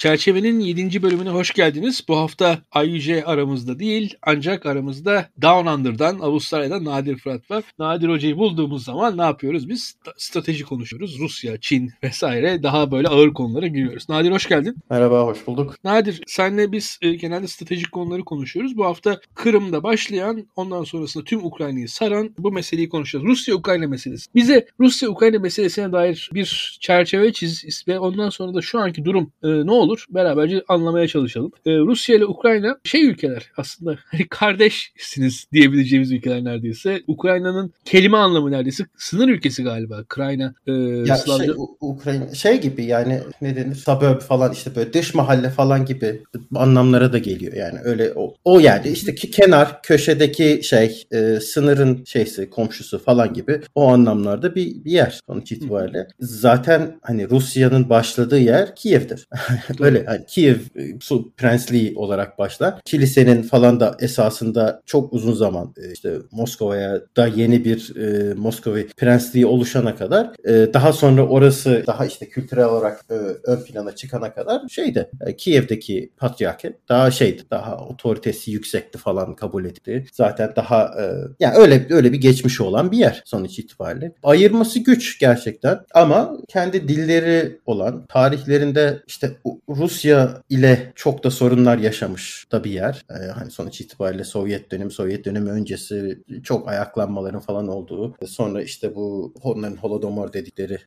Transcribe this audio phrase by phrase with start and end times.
[0.00, 1.02] Çerçevenin 7.
[1.02, 2.04] bölümüne hoş geldiniz.
[2.08, 7.64] Bu hafta IUC aramızda değil ancak aramızda Down Under'dan Avustralya'dan Nadir Fırat var.
[7.78, 9.96] Nadir Hoca'yı bulduğumuz zaman ne yapıyoruz biz?
[10.16, 11.18] Strateji konuşuyoruz.
[11.18, 14.08] Rusya, Çin vesaire daha böyle ağır konulara giriyoruz.
[14.08, 14.76] Nadir hoş geldin.
[14.90, 15.84] Merhaba, hoş bulduk.
[15.84, 18.76] Nadir senle biz e, genelde stratejik konuları konuşuyoruz.
[18.76, 23.24] Bu hafta Kırım'da başlayan ondan sonrasında tüm Ukrayna'yı saran bu meseleyi konuşacağız.
[23.24, 24.26] Rusya-Ukrayna meselesi.
[24.34, 29.48] Bize Rusya-Ukrayna meselesine dair bir çerçeve çiz ve ondan sonra da şu anki durum e,
[29.48, 29.89] ne olur?
[29.90, 30.06] Olur.
[30.10, 31.52] Beraberce anlamaya çalışalım.
[31.66, 37.02] Ee, Rusya ile Ukrayna şey ülkeler aslında hani kardeşsiniz diyebileceğimiz ülkeler neredeyse.
[37.06, 40.00] Ukrayna'nın kelime anlamı neredeyse sınır ülkesi galiba.
[40.00, 41.44] Ukrayna e, ya Slavca...
[41.44, 43.74] şey, Ukrayna şey gibi yani ne denir?
[43.74, 46.22] Suburb falan işte böyle dış mahalle falan gibi
[46.54, 52.04] anlamlara da geliyor yani öyle o, o yani işte ki kenar köşedeki şey e, sınırın
[52.04, 56.08] şeysi komşusu falan gibi o anlamlarda bir, bir yer sonuç itibariyle.
[56.20, 59.28] Zaten hani Rusya'nın başladığı yer Kiev'dir.
[59.80, 62.74] Öyle hani Kiev e, su prensliği olarak başlar.
[62.84, 68.78] Kilisenin falan da esasında çok uzun zaman e, işte Moskova'ya da yeni bir e, Moskova
[68.96, 73.14] prensliği oluşana kadar e, daha sonra orası daha işte kültürel olarak e,
[73.44, 79.64] ön plana çıkana kadar şeydi e, Kiev'deki patriarke daha şeydi daha otoritesi yüksekti falan kabul
[79.64, 80.06] etti.
[80.12, 81.04] Zaten daha e,
[81.40, 84.12] yani öyle öyle bir geçmişi olan bir yer sonuç itibariyle.
[84.22, 89.30] Ayırması güç gerçekten ama kendi dilleri olan tarihlerinde işte
[89.76, 93.04] Rusya ile çok da sorunlar yaşamış da bir yer.
[93.10, 98.16] Ee, hani sonuç itibariyle Sovyet dönemi, Sovyet dönemi öncesi çok ayaklanmaların falan olduğu.
[98.26, 100.78] Sonra işte bu onların Holodomor dedikleri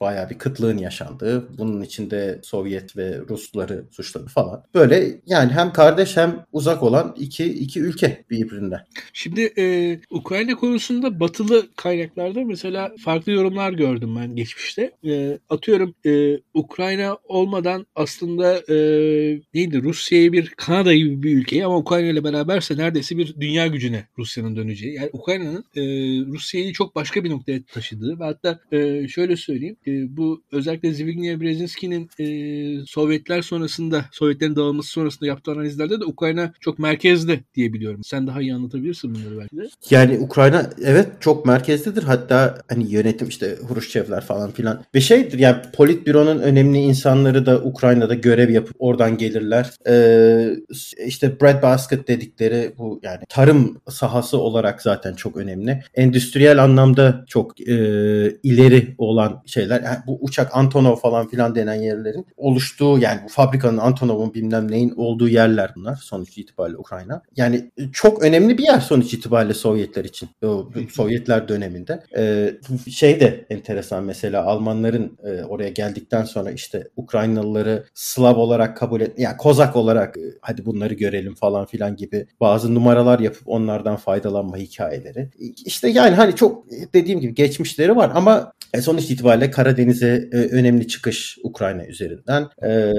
[0.00, 1.58] bayağı bir kıtlığın yaşandığı.
[1.58, 4.64] Bunun içinde Sovyet ve Rusları suçladı falan.
[4.74, 8.80] Böyle yani hem kardeş hem uzak olan iki, iki ülke birbirinden.
[9.12, 14.92] Şimdi e, Ukrayna konusunda batılı kaynaklarda mesela farklı yorumlar gördüm ben geçmişte.
[15.04, 18.76] E, atıyorum e, Ukrayna olmadan aslında aslında e,
[19.54, 24.04] neydi Rusya'yı bir Kanada gibi bir ülkeyi ama Ukrayna ile beraberse neredeyse bir dünya gücüne
[24.18, 24.94] Rusya'nın döneceği.
[24.94, 25.82] Yani Ukrayna'nın e,
[26.26, 31.40] Rusya'yı çok başka bir noktaya taşıdığı ve hatta e, şöyle söyleyeyim e, bu özellikle Zbigniew
[31.40, 38.04] Brzezinski'nin e, Sovyetler sonrasında Sovyetlerin dağılması sonrasında yaptığı analizlerde de Ukrayna çok merkezde diyebiliyorum.
[38.04, 39.68] Sen daha iyi anlatabilirsin bunları belki de.
[39.90, 42.02] Yani Ukrayna evet çok merkezdedir.
[42.02, 44.84] Hatta hani yönetim işte Hruşçevler falan filan.
[44.94, 49.70] Ve şeydir yani Politbüro'nun önemli insanları da Ukrayna'da görev yapıp oradan gelirler.
[49.88, 50.50] Ee,
[51.06, 55.82] işte breadbasket dedikleri bu yani tarım sahası olarak zaten çok önemli.
[55.94, 57.74] Endüstriyel anlamda çok e,
[58.42, 59.82] ileri olan şeyler.
[59.82, 64.90] Yani bu uçak Antonov falan filan denen yerlerin oluştuğu yani bu fabrikanın Antonov'un bilmem neyin
[64.96, 67.22] olduğu yerler bunlar sonuç itibariyle Ukrayna.
[67.36, 70.28] Yani çok önemli bir yer sonuç itibariyle Sovyetler için.
[70.90, 72.02] Sovyetler döneminde.
[72.16, 72.54] Ee,
[72.90, 79.18] şey de enteresan mesela Almanların e, oraya geldikten sonra işte Ukraynalıları Slav olarak kabul et
[79.18, 84.56] yani Kozak olarak e, hadi bunları görelim falan filan gibi bazı numaralar yapıp onlardan faydalanma
[84.56, 85.28] hikayeleri.
[85.64, 90.88] İşte yani hani çok dediğim gibi geçmişleri var ama e, sonuç itibariyle Karadeniz'e e, önemli
[90.88, 92.48] çıkış Ukrayna üzerinden.
[92.62, 92.92] E,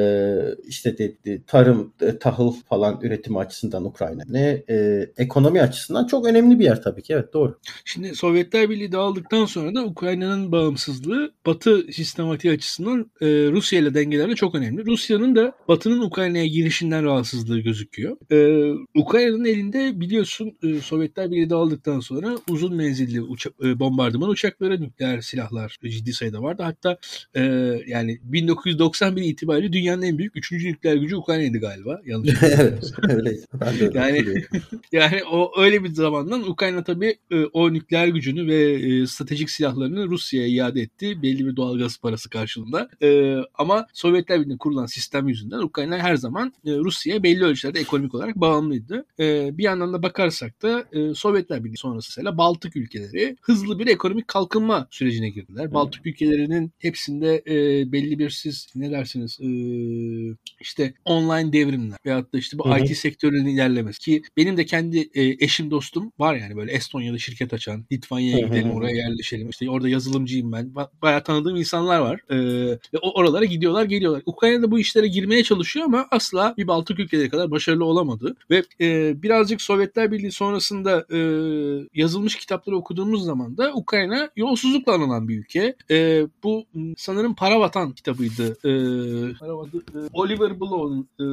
[0.67, 6.59] işte dedi, tarım, e, tahıl falan üretimi açısından Ukrayna ne e, ekonomi açısından çok önemli
[6.59, 7.13] bir yer tabii ki.
[7.13, 7.59] Evet doğru.
[7.85, 14.35] Şimdi Sovyetler Birliği dağıldıktan sonra da Ukrayna'nın bağımsızlığı Batı sistematiği açısından e, Rusya ile dengelerle
[14.35, 14.85] çok önemli.
[15.01, 18.17] Rusya'nın da Batı'nın Ukrayna'ya girişinden rahatsızlığı gözüküyor.
[18.31, 18.37] E,
[18.95, 25.21] Ukrayna'nın elinde biliyorsun e, Sovyetler Birliği dağıldıktan sonra uzun menzilli uça- e, bombardıman uçakları, nükleer
[25.21, 26.63] silahlar ciddi sayıda vardı.
[26.63, 26.97] Hatta
[27.35, 27.41] e,
[27.87, 32.01] yani 1991 itibariyle dünyanın en büyük üçüncü nükleer gücü Ukrayna'ydı galiba.
[32.05, 32.33] Yanlış
[33.93, 34.25] yani,
[34.91, 40.07] yani o öyle bir zamandan Ukrayna tabii e, o nükleer gücünü ve e, stratejik silahlarını
[40.07, 41.21] Rusya'ya iade etti.
[41.21, 42.89] Belli bir doğal gaz parası karşılığında.
[43.01, 48.15] E, ama Sovyetler Birliği'nde kurulan sistem yüzünden Ukrayna her zaman e, Rusya'ya belli ölçülerde ekonomik
[48.15, 49.05] olarak bağımlıydı.
[49.19, 53.87] E, bir yandan da bakarsak da e, Sovyetler Birliği sonrası mesela Baltık ülkeleri hızlı bir
[53.87, 55.73] ekonomik kalkınma sürecine girdi girdiler.
[55.73, 57.43] Baltık ülkelerinin hepsinde
[57.91, 59.39] belli bir siz ne dersiniz
[60.61, 62.79] işte online devrimler veyahut da işte bu Hı-hı.
[62.79, 67.85] IT sektörünün ilerlemesi ki benim de kendi eşim dostum var yani böyle Estonya'da şirket açan
[67.91, 72.21] Litvanya'ya gidelim oraya yerleşelim işte orada yazılımcıyım ben bayağı tanıdığım insanlar var
[72.93, 74.23] ve oralara gidiyorlar geliyorlar.
[74.25, 79.21] Ukrayna'da bu işlere girmeye çalışıyor ama asla bir Baltık ülkeleri kadar başarılı olamadı ve e,
[79.23, 81.19] birazcık Sovyetler Birliği sonrasında e,
[81.93, 85.75] yazılmış kitapları okuduğumuz zaman da Ukrayna yolsuzlukla anılan bir ülke.
[85.91, 86.65] E, bu
[86.97, 88.51] sanırım Para Vatan kitabıydı.
[88.51, 88.71] E,
[89.39, 91.25] Para Vatan, e, Oliver Blow'un e,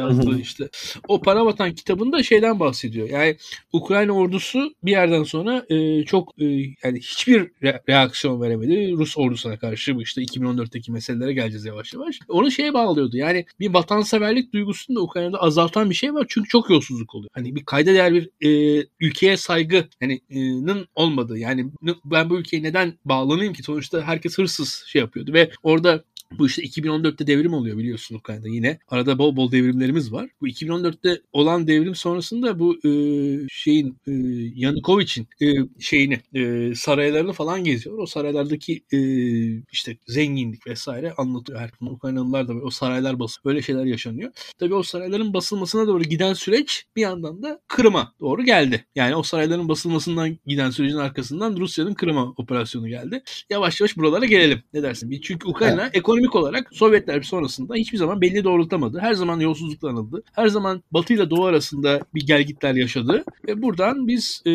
[0.00, 0.68] yazdığı işte.
[1.08, 3.08] O Para Vatan kitabında şeyden bahsediyor.
[3.08, 3.36] Yani
[3.72, 6.44] Ukrayna ordusu bir yerden sonra e, çok e,
[6.84, 9.96] yani hiçbir re- reaksiyon veremedi Rus ordusuna karşı.
[9.96, 12.18] Bu işte 2014'teki meselelere geleceğiz yavaş yavaş.
[12.28, 13.16] Onun şeye bağlıyordu.
[13.16, 16.26] Yani bir vatanseverlik duygusunu da Ukrayna'da azaltan bir şey var.
[16.28, 17.30] Çünkü çok yolsuzluk oluyor.
[17.34, 21.38] Hani bir kayda değer bir e, ülkeye saygı yani e, olmadığı.
[21.38, 21.70] Yani
[22.04, 23.62] ben bu ülkeye neden bağlanayım ki?
[23.62, 28.78] Sonuçta herkes hırsız şey yapıyordu ve orada bu işte 2014'te devrim oluyor biliyorsun Ukrayna'da yine.
[28.88, 30.30] Arada bol bol devrimlerimiz var.
[30.40, 32.90] Bu 2014'te olan devrim sonrasında bu e,
[33.50, 34.12] şeyin e,
[34.54, 35.46] Yanukovic'in e,
[35.80, 37.98] şeyini e, saraylarını falan geziyor.
[37.98, 38.98] O saraylardaki e,
[39.72, 41.60] işte zenginlik vesaire anlatıyor.
[41.60, 43.44] Her Ukraynalılar da o saraylar basıyor.
[43.44, 44.32] Böyle şeyler yaşanıyor.
[44.58, 48.86] Tabii o sarayların basılmasına doğru giden süreç bir yandan da Kırım'a doğru geldi.
[48.94, 53.22] Yani o sarayların basılmasından giden sürecin arkasından Rusya'nın Kırım'a operasyonu geldi.
[53.50, 54.62] Yavaş yavaş buralara gelelim.
[54.72, 55.20] Ne dersin?
[55.22, 55.96] Çünkü Ukrayna evet.
[55.96, 58.98] ekonomi ekonomik olarak Sovyetler sonrasında hiçbir zaman belli doğrultamadı.
[58.98, 60.22] Her zaman yolsuzlukla anıldı.
[60.32, 63.24] Her zaman Batı ile Doğu arasında bir gelgitler yaşadı.
[63.48, 64.52] Ve buradan biz e,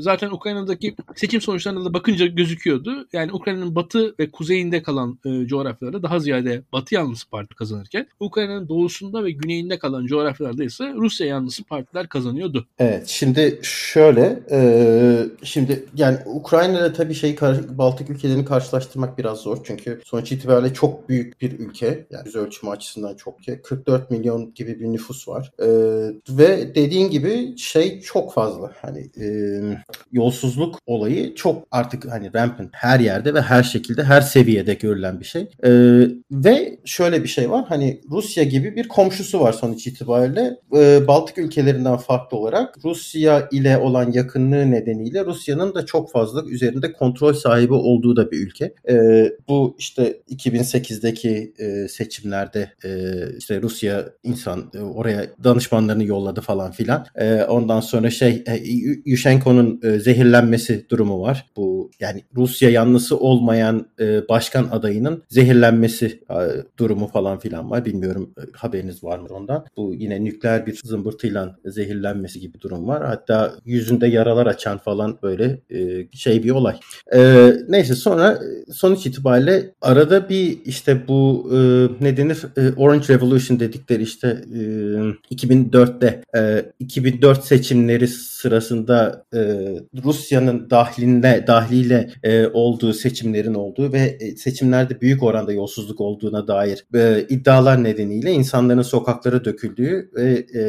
[0.00, 3.08] zaten Ukrayna'daki seçim sonuçlarına da bakınca gözüküyordu.
[3.12, 8.68] Yani Ukrayna'nın batı ve kuzeyinde kalan e, coğrafyalarda daha ziyade Batı yanlısı parti kazanırken Ukrayna'nın
[8.68, 12.66] doğusunda ve güneyinde kalan coğrafyalarda ise Rusya yanlısı partiler kazanıyordu.
[12.78, 14.60] Evet şimdi şöyle e,
[15.42, 17.36] şimdi yani Ukrayna'da tabii şey
[17.78, 19.58] Baltık ülkelerini karşılaştırmak biraz zor.
[19.64, 22.06] Çünkü sonuç itibariyle çok çok büyük bir ülke.
[22.10, 23.60] Yani yüz ölçümü açısından çok ki.
[23.64, 25.52] 44 milyon gibi bir nüfus var.
[25.62, 25.66] Ee,
[26.30, 28.72] ve dediğin gibi şey çok fazla.
[28.82, 29.26] Hani e,
[30.12, 35.24] yolsuzluk olayı çok artık hani rampant her yerde ve her şekilde her seviyede görülen bir
[35.24, 35.48] şey.
[35.64, 37.64] Ee, ve şöyle bir şey var.
[37.68, 40.56] Hani Rusya gibi bir komşusu var sonuç itibariyle.
[40.76, 46.92] Ee, Baltık ülkelerinden farklı olarak Rusya ile olan yakınlığı nedeniyle Rusya'nın da çok fazla üzerinde
[46.92, 48.74] kontrol sahibi olduğu da bir ülke.
[48.88, 52.90] Ee, bu işte 2008 2008'deki e, seçimlerde e,
[53.38, 57.06] işte Rusya insan e, oraya danışmanlarını yolladı falan filan.
[57.16, 58.56] E, ondan sonra şey e,
[59.04, 61.46] Yushchenko'nun e, zehirlenmesi durumu var.
[61.56, 66.36] Bu yani Rusya yanlısı olmayan e, başkan adayının zehirlenmesi e,
[66.78, 67.84] durumu falan filan var.
[67.84, 69.66] Bilmiyorum e, haberiniz var mı ondan.
[69.76, 73.06] Bu yine nükleer bir zımbırtıyla zehirlenmesi gibi durum var.
[73.06, 76.76] Hatta yüzünde yaralar açan falan böyle e, şey bir olay.
[77.14, 78.38] E, neyse sonra
[78.72, 81.58] sonuç itibariyle arada bir işte bu e,
[82.04, 82.46] ne denir?
[82.56, 84.58] E, Orange Revolution dedikleri işte e,
[85.34, 89.38] 2004'te e, 2004 seçimleri sırasında e,
[90.04, 96.84] Rusya'nın dahlinde dahliyle e, olduğu seçimlerin olduğu ve e, seçimlerde büyük oranda yolsuzluk olduğuna dair
[96.94, 100.62] e, iddialar nedeniyle insanların sokaklara döküldüğü ve e,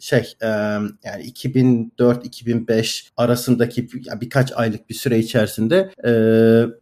[0.00, 3.88] şey e, yani 2004-2005 arasındaki
[4.20, 6.12] birkaç aylık bir süre içerisinde e,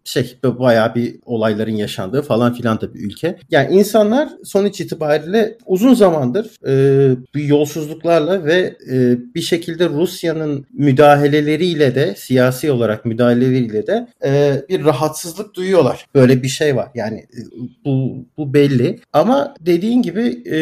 [0.05, 3.37] şey bayağı bir olayların yaşandığı falan filan da bir ülke.
[3.51, 12.15] Yani insanlar sonuç itibariyle uzun zamandır e, yolsuzluklarla ve e, bir şekilde Rusya'nın müdahaleleriyle de
[12.17, 16.07] siyasi olarak müdahaleleriyle de e, bir rahatsızlık duyuyorlar.
[16.15, 16.89] Böyle bir şey var.
[16.95, 17.41] Yani e,
[17.85, 19.01] bu, bu belli.
[19.13, 20.59] Ama dediğin gibi e,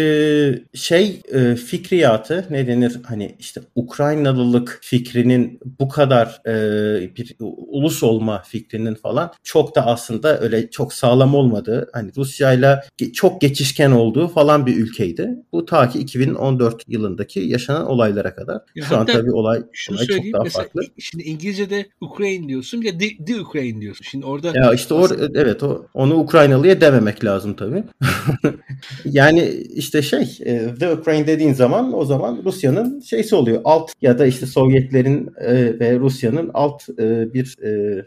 [0.74, 8.42] şey e, fikriyatı ne denir hani işte Ukraynalılık fikrinin bu kadar e, bir ulus olma
[8.42, 14.66] fikrinin falan çok da aslında öyle çok sağlam olmadığı hani Rusya'yla çok geçişken olduğu falan
[14.66, 15.30] bir ülkeydi.
[15.52, 18.60] Bu ta ki 2014 yılındaki yaşanan olaylara kadar.
[18.74, 20.82] Ya Şu an tabii olay, olay çok daha farklı.
[20.98, 24.04] Şimdi İngilizce'de Ukraine diyorsun ya the, the Ukraine diyorsun.
[24.10, 27.84] Şimdi orada Ya işte or, evet o onu Ukraynalıya dememek lazım tabii.
[29.04, 33.60] yani işte şey e, the Ukraine dediğin zaman o zaman Rusya'nın şeysi oluyor.
[33.64, 37.56] Alt ya da işte Sovyetlerin e, ve Rusya'nın alt e, bir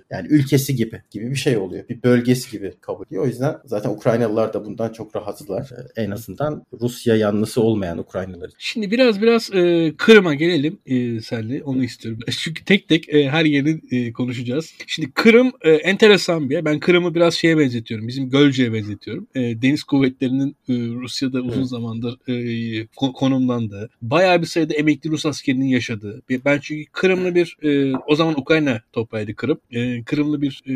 [0.10, 1.90] yani ülkesi gibi gibi bir şey oluyor.
[1.90, 3.24] Bir bölgesi gibi kabul ediyor.
[3.24, 5.70] O yüzden Zaten Ukraynalılar da bundan çok rahatsızlar.
[5.96, 8.52] En azından Rusya yanlısı olmayan Ukraynalılar.
[8.58, 11.64] Şimdi biraz biraz e, Kırım'a gelelim e, senle.
[11.64, 12.20] Onu istiyorum.
[12.40, 14.74] Çünkü tek tek e, her yeri e, konuşacağız.
[14.88, 16.66] Şimdi Kırım e, enteresan bir yer.
[16.66, 18.08] Ben Kırım'ı biraz şeye benzetiyorum.
[18.08, 19.28] Bizim Gölce'ye benzetiyorum.
[19.36, 21.70] E, deniz kuvvetlerinin e, Rusya'da uzun evet.
[21.70, 23.90] zamandır e, konumlandığı.
[24.02, 26.22] Bayağı bir sayıda emekli Rus askerinin yaşadığı.
[26.46, 29.60] Ben çünkü Kırımlı bir e, o zaman Ukrayna toprağıydı Kırım.
[29.72, 30.74] E, Kırımlı bir e,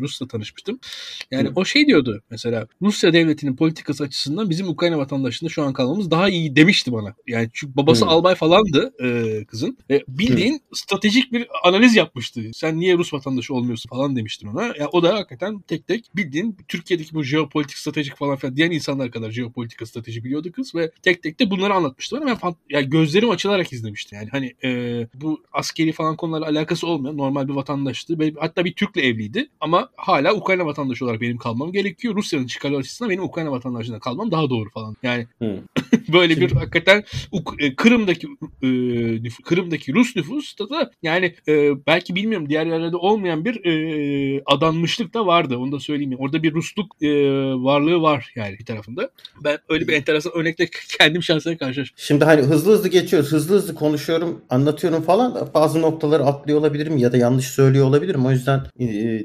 [0.00, 0.78] Rus'la tanışmıştım.
[1.30, 1.52] Yani Hı.
[1.56, 6.28] o şey diyordu mesela Rusya devletinin politikası açısından bizim Ukrayna vatandaşlığında şu an kalmamız daha
[6.28, 7.14] iyi demişti bana.
[7.26, 8.10] Yani çünkü babası hmm.
[8.10, 9.78] albay falandı e, kızın.
[9.90, 10.60] E, bildiğin hmm.
[10.74, 12.40] stratejik bir analiz yapmıştı.
[12.54, 14.62] Sen niye Rus vatandaşı olmuyorsun falan demiştin ona.
[14.62, 19.10] Yani o da hakikaten tek tek bildiğin Türkiye'deki bu jeopolitik stratejik falan filan diyen insanlar
[19.10, 22.26] kadar jeopolitika strateji biliyordu kız ve tek tek de bunları anlatmıştı bana.
[22.26, 24.18] Ben fan, yani gözlerim açılarak izlemiştim.
[24.18, 28.16] Yani hani e, bu askeri falan konularla alakası olmayan normal bir vatandaştı.
[28.38, 32.05] Hatta bir Türk'le evliydi ama hala Ukrayna vatandaşı olarak benim kalmam gerekiyor.
[32.14, 34.96] Rusya'nın çıkarı açısından benim Ukrayna vatandaşlığına kalmam daha doğru falan.
[35.02, 35.26] Yani
[36.12, 37.04] böyle bir hakikaten
[37.58, 38.26] e, Kırım'daki
[38.62, 43.56] e, Kırım'daki Rus nüfusta da yani e, belki bilmiyorum diğer yerlerde olmayan bir
[44.46, 45.56] adanmışlık da vardı.
[45.56, 46.16] Onu da söyleyeyim.
[46.18, 47.02] Orada bir Rusluk
[47.64, 49.10] varlığı var yani bir tarafında.
[49.44, 51.96] Ben öyle bir enteresan örnekle kendim şahsen karşılaştım.
[51.98, 53.32] Şimdi hani hızlı hızlı geçiyoruz.
[53.32, 58.26] Hızlı hızlı konuşuyorum, anlatıyorum falan bazı noktaları atlıyor olabilirim ya da yanlış söylüyor olabilirim.
[58.26, 58.60] O yüzden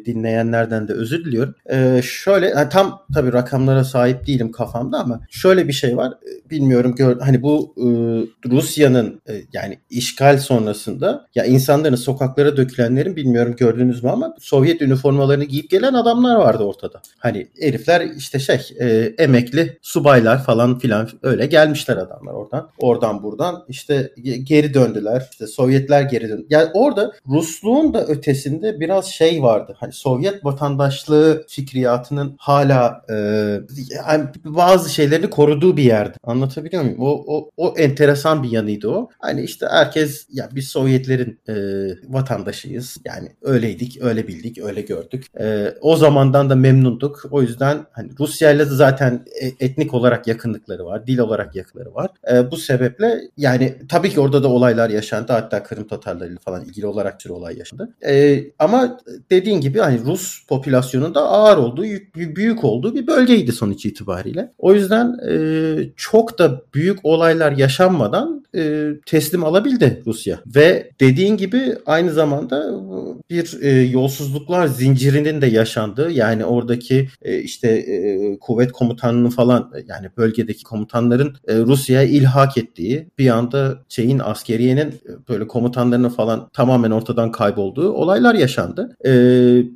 [0.05, 1.55] dinleyenlerden de özür diliyorum.
[2.01, 6.11] Şöyle tam tabii rakamlara sahip değilim kafamda ama şöyle bir şey var.
[6.11, 7.85] E, bilmiyorum gör hani bu e,
[8.49, 15.43] Rusya'nın e, yani işgal sonrasında ya insanların sokaklara dökülenlerin bilmiyorum gördünüz mü ama Sovyet üniformalarını
[15.43, 17.01] giyip gelen adamlar vardı ortada.
[17.19, 22.69] Hani herifler işte şey e, emekli subaylar falan filan öyle gelmişler adamlar oradan.
[22.79, 24.11] Oradan buradan işte
[24.43, 25.27] geri döndüler.
[25.31, 26.45] İşte Sovyetler geri döndü.
[26.49, 29.75] Yani orada Rusluğun da ötesinde biraz şey vardı.
[29.79, 32.60] Hani Sovyet vatandaşlığı fikriyatının hala
[33.09, 33.15] e,
[33.95, 36.17] yani bazı şeylerini koruduğu bir yerdi.
[36.23, 36.99] Anlatabiliyor muyum?
[36.99, 39.09] O, o, o enteresan bir yanıydı o.
[39.19, 41.55] Hani işte herkes ya biz Sovyetlerin e,
[42.13, 42.97] vatandaşıyız.
[43.05, 45.25] Yani öyleydik, öyle bildik, öyle gördük.
[45.39, 47.25] E, o zamandan da memnunduk.
[47.31, 52.11] O yüzden hani Rusya ile zaten e, etnik olarak yakınlıkları var, dil olarak yakınları var.
[52.31, 55.33] E, bu sebeple yani tabii ki orada da olaylar yaşandı.
[55.33, 57.89] Hatta Kırım Tatarları falan ilgili olarak bir olay yaşandı.
[58.05, 58.97] E, ama
[59.31, 61.83] dediğin gibi hani Rus popülasyonunda ağır olduğu,
[62.15, 64.51] büyük olduğu bir bölgeydi sonuç itibariyle.
[64.57, 65.35] O yüzden e,
[65.95, 70.39] çok da büyük olaylar yaşanmadan e, teslim alabildi Rusya.
[70.55, 72.81] Ve dediğin gibi aynı zamanda
[73.29, 80.07] bir e, yolsuzluklar zincirinin de yaşandığı yani oradaki e, işte e, kuvvet komutanının falan yani
[80.17, 86.91] bölgedeki komutanların e, Rusya'ya ilhak ettiği bir anda şeyin askeriyenin e, böyle komutanlarının falan tamamen
[86.91, 88.95] ortadan kaybolduğu olaylar yaşandı.
[89.05, 89.11] E,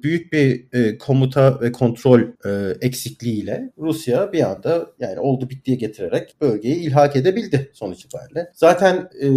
[0.03, 6.35] büyük bir e, komuta ve kontrol e, eksikliğiyle Rusya bir anda yani oldu bittiye getirerek
[6.41, 8.51] bölgeyi ilhak edebildi sonuç itibariyle.
[8.53, 9.27] Zaten e,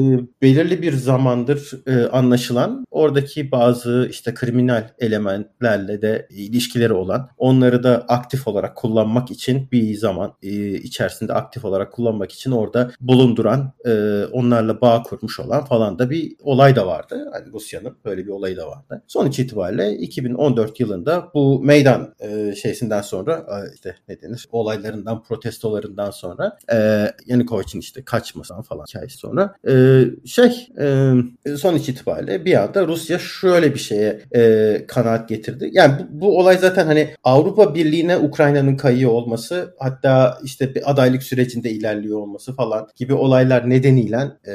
[0.42, 8.04] belirli bir zamandır e, anlaşılan oradaki bazı işte kriminal elementlerle de ilişkileri olan onları da
[8.08, 14.24] aktif olarak kullanmak için bir zaman e, içerisinde aktif olarak kullanmak için orada bulunduran e,
[14.32, 17.30] onlarla bağ kurmuş olan falan da bir olay da vardı.
[17.32, 19.02] Hani Rusya'nın böyle bir olayı da vardı.
[19.06, 26.10] Sonuç itibariyle 2014 yılında bu meydan e, şeysinden sonra e, işte ne denir olaylarından protestolarından
[26.10, 32.86] sonra e, Yanukovych'in işte kaçmasından falan hikayesi sonra e, şey e, sonuç itibariyle bir anda
[32.86, 35.70] Rusya şöyle bir şeye e, kanaat getirdi.
[35.72, 41.22] Yani bu, bu olay zaten hani Avrupa Birliği'ne Ukrayna'nın kayıyor olması hatta işte bir adaylık
[41.22, 44.54] sürecinde ilerliyor olması falan gibi olaylar nedeniyle e,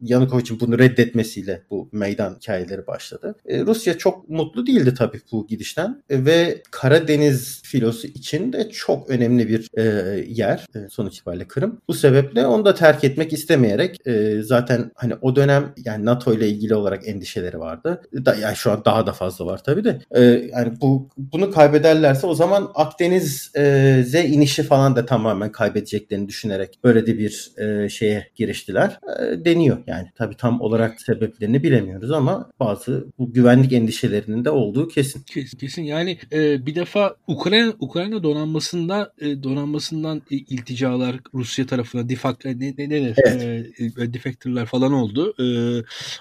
[0.00, 3.34] Yanukovych'in bunu reddetmesiyle bu meydan hikayeleri başladı.
[3.46, 7.62] E, Rusya çok mutlu değildi tabii bu gidişten e, ve Karadeniz
[7.96, 9.82] filosu için de çok önemli bir e,
[10.28, 11.80] yer e, sonuç itibariyle Kırım.
[11.88, 16.48] Bu sebeple onu da terk etmek istemeyerek e, zaten hani o dönem yani NATO ile
[16.48, 18.02] ilgili olarak endişeleri vardı.
[18.12, 19.98] Da, yani şu an daha da fazla var tabii de.
[20.10, 26.78] E, yani bu bunu kaybederlerse o zaman Akdeniz'e e, inişi falan da tamamen kaybedeceklerini düşünerek
[26.84, 28.98] böyle de bir e, şeye giriştiler.
[29.20, 30.08] E, deniyor yani.
[30.14, 35.22] Tabii tam olarak sebeplerini bilemiyoruz ama bazı bu güvenlik endişelerinin de olduğu kesin.
[35.22, 35.82] Kesin, kesin.
[35.82, 42.88] yani e, bir defa Ukrayna Ukrayna donanmasında e, donanmasından ilticalar Rusya tarafına difak ne ne
[42.88, 43.80] ne evet.
[43.98, 45.34] e, defectorlar falan oldu.
[45.40, 45.46] E,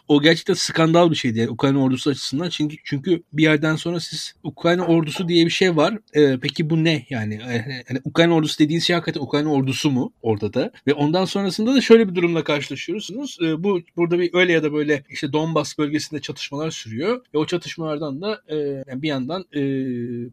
[0.07, 2.49] o gerçekten skandal bir şeydi yani Ukrayna ordusu açısından.
[2.49, 5.97] Çünkü çünkü bir yerden sonra siz Ukrayna ordusu diye bir şey var.
[6.13, 7.39] E, peki bu ne yani?
[7.89, 10.71] Yani Ukrayna ordusu dediğiniz şey hakikaten Ukrayna ordusu mu orada da?
[10.87, 13.37] Ve ondan sonrasında da şöyle bir durumla karşılaşıyorsunuz.
[13.41, 17.21] E, bu burada bir öyle ya da böyle işte Donbas bölgesinde çatışmalar sürüyor.
[17.33, 18.55] Ve o çatışmalardan da e,
[18.87, 19.61] yani bir yandan e,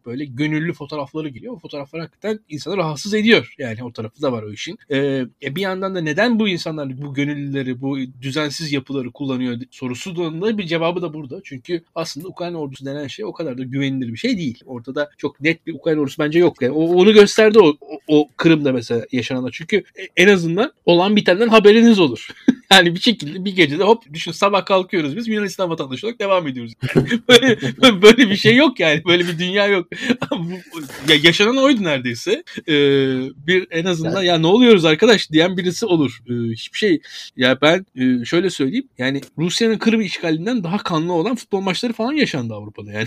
[0.07, 0.73] böyle gönüllü
[1.13, 1.55] fotoğrafları geliyor.
[1.55, 3.55] O fotoğraflar hakikaten insanı rahatsız ediyor.
[3.59, 4.79] Yani o tarafı da var o işin.
[4.91, 4.97] E,
[5.43, 10.59] e, bir yandan da neden bu insanlar bu gönüllüleri, bu düzensiz yapıları kullanıyor sorusu da
[10.59, 11.41] bir cevabı da burada.
[11.45, 14.61] Çünkü aslında Ukrayna ordusu denen şey o kadar da güvenilir bir şey değil.
[14.67, 16.63] Ortada çok net bir Ukrayna ordusu bence yok.
[16.63, 19.51] Yani onu gösterdi o, o, o Kırım'da mesela yaşananlar.
[19.55, 19.83] Çünkü
[20.17, 22.29] en azından olan bitenden haberiniz olur.
[22.73, 26.73] yani bir şekilde bir gecede hop düşün sabah kalkıyoruz biz Yunanistan vatandaşı olarak devam ediyoruz.
[27.29, 27.59] böyle,
[28.03, 29.05] böyle bir şey yok yani.
[29.05, 29.89] Böyle bir dünya yok.
[31.09, 32.43] ya yaşanan oydu neredeyse.
[32.69, 32.73] Ee,
[33.47, 34.27] bir en azından yani.
[34.27, 36.19] ya ne oluyoruz arkadaş diyen birisi olur.
[36.29, 37.01] Ee, hiçbir şey.
[37.37, 38.89] Ya ben e, şöyle söyleyeyim.
[38.99, 43.07] Yani Rusya'nın Kırım işgalinden daha kanlı olan futbol maçları falan yaşandı Avrupa'da yani.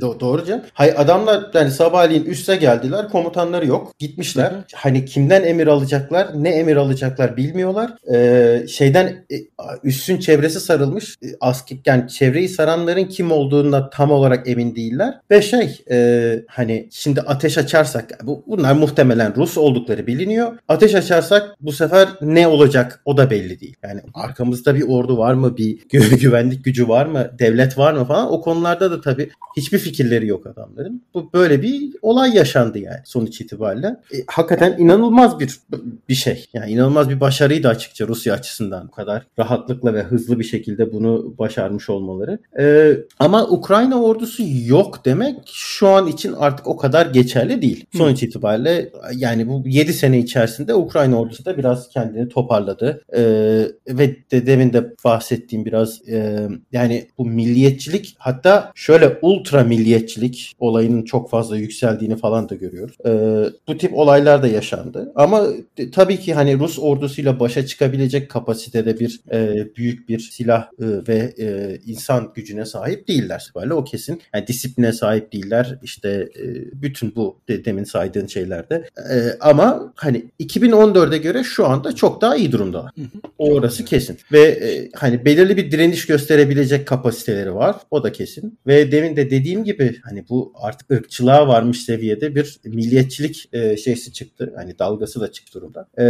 [0.20, 0.62] Doğru canım.
[0.72, 3.08] Hay adamlar yani sabahleyin üste geldiler.
[3.08, 3.94] Komutanları yok.
[3.98, 4.52] Gitmişler.
[4.74, 7.90] hani kimden emir alacaklar, ne emir alacaklar bilmiyorlar.
[8.14, 9.36] Ee, şeyden e,
[9.84, 11.16] üssün çevresi sarılmış.
[11.22, 15.14] E, asker yani çevreyi saranların kim olduğuna tam olarak emin değiller.
[15.30, 20.58] Ve şey e, hani şimdi ateş açarsak bu bunlar muhtemelen Rus oldukları biliniyor.
[20.68, 23.76] Ateş açarsak bu sefer ne olacak o da belli değil.
[23.82, 25.56] Yani arkamızda bir ordu var mı?
[25.56, 27.30] Bir gü- güvenlik gücü var mı?
[27.38, 28.32] Devlet var mı falan.
[28.32, 31.02] O konularda da tabii hiçbir fikirleri yok adamların.
[31.14, 33.86] Bu böyle bir olay yaşandı yani sonuç itibariyle.
[33.86, 35.58] E, hakikaten inanılmaz bir
[36.08, 36.46] bir şey.
[36.52, 38.88] Yani inanılmaz bir başarıydı açıkça Rusya açısından.
[38.88, 42.38] Bu kadar rahatlıkla ve hızlı bir şekilde bunu başarmış olmaları.
[42.58, 47.86] E, ama Ukrayna ordusu yok demek şu an için artık o kadar geçerli değil.
[47.96, 53.02] Sonuç itibariyle yani bu 7 sene içerisinde Ukrayna ordusu da biraz kendini toparladı.
[53.12, 53.22] E,
[53.88, 61.02] ve de demin de bahsettiğim biraz e, yani bu milliyetçilik hatta şöyle ultra milliyetçilik olayının
[61.02, 62.96] çok fazla yükseldiğini falan da görüyoruz.
[63.06, 63.10] E,
[63.68, 65.12] bu tip olaylar da yaşandı.
[65.14, 65.46] Ama
[65.78, 70.86] e, tabii ki hani Rus ordusuyla başa çıkabilecek kapasitede bir e, büyük bir silah e,
[71.08, 73.50] ve e, insan gücüne sahip değiller.
[73.54, 74.20] Böyle o kesin.
[74.34, 75.78] Yani disipline sahip değiller.
[75.82, 78.84] İşte e, bütün bu de, demin saydığın şeylerde.
[79.12, 82.92] E, ama hani 2014'e göre şu anda çok daha iyi durumda.
[83.38, 84.18] Orası kesin.
[84.32, 87.76] Ve e, hani belirli bir direniş gösterebilecek kapasiteleri var.
[87.90, 88.58] O da kesin.
[88.66, 94.12] Ve demin de dediğim gibi hani bu artık ırkçılığa varmış seviyede bir milliyetçilik e, şeysi
[94.12, 94.52] çıktı.
[94.56, 95.88] Hani dalgası da çıktı durumda.
[95.98, 96.04] E,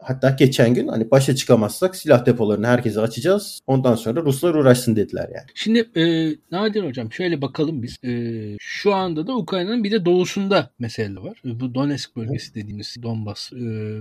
[0.00, 3.60] hatta geçen gün hani başa çıkamazsak silah depolarını herkese açacağız.
[3.66, 5.46] Ondan sonra Ruslar uğraşsın dediler yani.
[5.54, 6.02] Şimdi e,
[6.50, 7.96] Nadir Hocam şöyle bakalım biz.
[8.04, 8.12] E,
[8.60, 11.42] şu anda da Ukrayna'nın bir de doğusunda mesele var.
[11.44, 13.56] E, bu Donetsk bölgesi dediğimiz Donbas e,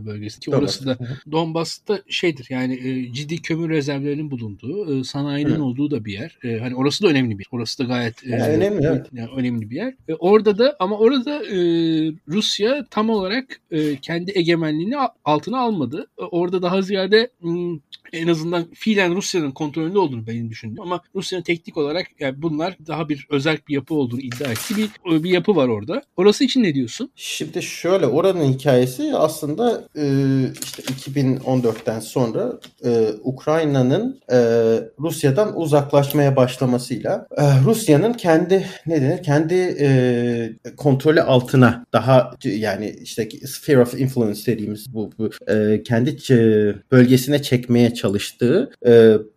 [0.06, 0.40] bölgesi.
[0.40, 0.98] Ki orası da
[1.32, 5.64] Donbas'ta şeydir yani e, ciddi kömür rezervlerinin bulunduğu, e, sanayinin Hı.
[5.64, 6.38] olduğu da bir yer.
[6.44, 7.48] E, hani orası da önemli bir.
[7.52, 9.08] Orası da gayet e, Yani önemli, evet.
[9.14, 9.94] yani önemli bir yer.
[10.08, 11.58] E, orada da ama orada e,
[12.28, 16.08] Rusya tam olarak e, kendi egemenliğini altına almadı.
[16.20, 17.80] E, orada daha ziyade m,
[18.14, 23.10] en azından fiilen Rusya'nın kontrolünde olduğunu benim düşündüm ama Rusya'nın teknik olarak yani bunlar daha
[23.10, 24.76] bir özel bir yapı olduğunu iddia etti.
[24.78, 26.01] Bir, bir yapı var orada.
[26.18, 27.12] Orası için ne diyorsun?
[27.16, 30.06] Şimdi şöyle oranın hikayesi aslında e,
[30.64, 34.38] işte 2014'ten sonra e, Ukrayna'nın e,
[35.00, 37.28] Rusya'dan uzaklaşmaya başlamasıyla
[37.66, 39.52] Rusya'nın kendi ne denir kendi
[40.78, 45.30] kontrolü altına daha yani işte sphere of influence dediğimiz bu, bu
[45.84, 46.18] kendi
[46.92, 48.72] bölgesine çekmeye çalıştığı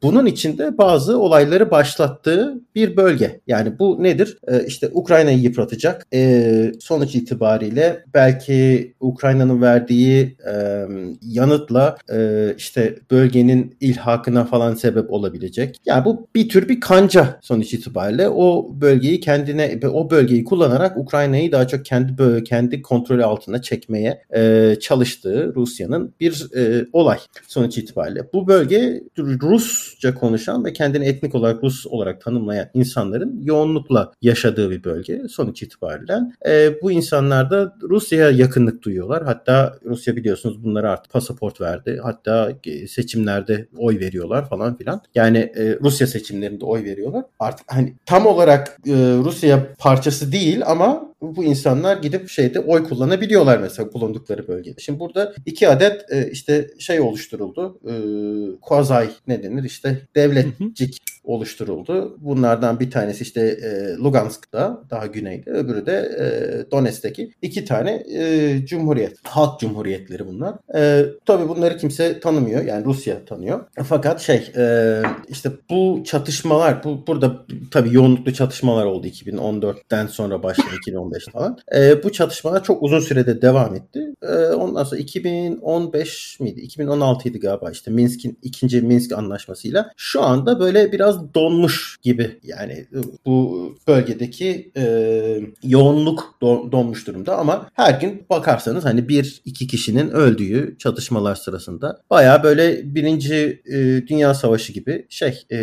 [0.03, 3.41] bunun içinde bazı olayları başlattığı bir bölge.
[3.47, 4.39] Yani bu nedir?
[4.49, 6.07] E, işte Ukrayna'yı yıpratacak.
[6.15, 6.44] E,
[6.81, 10.85] sonuç itibariyle belki Ukrayna'nın verdiği e,
[11.23, 15.77] yanıtla e, işte bölgenin ilhakına falan sebep olabilecek.
[15.87, 21.53] Yani bu bir tür bir kanca sonuç itibariyle o bölgeyi kendine o bölgeyi kullanarak Ukrayna'yı
[21.53, 27.79] daha çok kendi bö- kendi kontrolü altına çekmeye e, çalıştığı Rusya'nın bir e, olay sonuç
[27.79, 28.33] itibariyle.
[28.33, 34.85] Bu bölge Rusça konuşan ve kendini etnik olarak Rus olarak tanımlayan insanların yoğunlukla yaşadığı bir
[34.85, 36.19] bölge sonuç itibariyle.
[36.47, 39.25] E, bu insanlar da Rusya'ya yakınlık duyuyorlar.
[39.25, 42.01] Hatta Rusya biliyorsunuz bunlara artık pasaport verdi.
[42.03, 45.03] Hatta e, seçimlerde oy veriyorlar falan filan.
[45.15, 47.25] Yani e, Rusya seçimlerinde oy veriyorlar.
[47.39, 48.93] Artık hani tam olarak e,
[49.25, 54.81] Rusya parçası değil ama bu insanlar gidip şeyde oy kullanabiliyorlar mesela bulundukları bölgede.
[54.81, 57.79] Şimdi burada iki adet e, işte şey oluşturuldu.
[57.89, 57.95] E,
[58.61, 62.17] quasi ne denir işte devletcik oluşturuldu.
[62.21, 66.27] Bunlardan bir tanesi işte e, Lugansk'ta daha güneyde öbürü de e,
[66.71, 69.19] Donetsk'teki iki tane e, cumhuriyet.
[69.25, 70.55] Halk cumhuriyetleri bunlar.
[70.75, 72.65] E, tabii bunları kimse tanımıyor.
[72.65, 73.65] Yani Rusya tanıyor.
[73.85, 80.69] Fakat şey e, işte bu çatışmalar bu burada tabii yoğunluklu çatışmalar oldu 2014'ten sonra başladı
[80.81, 81.59] 2015 falan.
[81.77, 84.01] E, bu çatışmalar çok uzun sürede devam etti.
[84.23, 86.61] E, ondan sonra 2015 miydi?
[86.61, 89.91] 2016 idi galiba işte Minsk'in ikinci Minsk anlaşmasıyla.
[89.97, 92.87] Şu anda böyle biraz donmuş gibi yani
[93.27, 94.85] bu bölgedeki e,
[95.63, 102.01] yoğunluk don, donmuş durumda ama her gün bakarsanız hani bir iki kişinin öldüğü çatışmalar sırasında
[102.11, 105.59] baya böyle birinci e, dünya savaşı gibi şey e,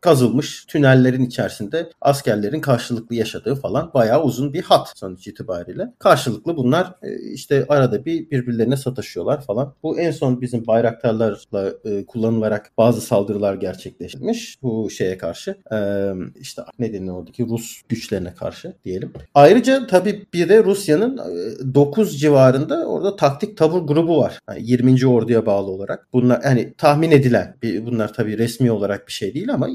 [0.00, 5.92] kazılmış tünellerin içerisinde askerlerin karşılıklı yaşadığı falan baya uzun bir hat sonuç itibariyle.
[5.98, 9.74] Karşılıklı bunlar e, işte arada bir birbirlerine sataşıyorlar falan.
[9.82, 15.56] Bu en son bizim bayraktarlarla e, kullanılarak bazı saldırılar gerçekleştirmiş bu şeye karşı.
[15.72, 15.78] E,
[16.40, 19.12] işte ne denir oradaki Rus güçlerine karşı diyelim.
[19.34, 21.18] Ayrıca tabii bir de Rusya'nın
[21.70, 24.38] e, 9 civarında orada taktik tabur grubu var.
[24.48, 25.06] Yani 20.
[25.06, 26.08] orduya bağlı olarak.
[26.12, 27.56] Bunlar yani tahmin edilen
[27.86, 29.68] bunlar tabii resmi olarak bir şey değil ama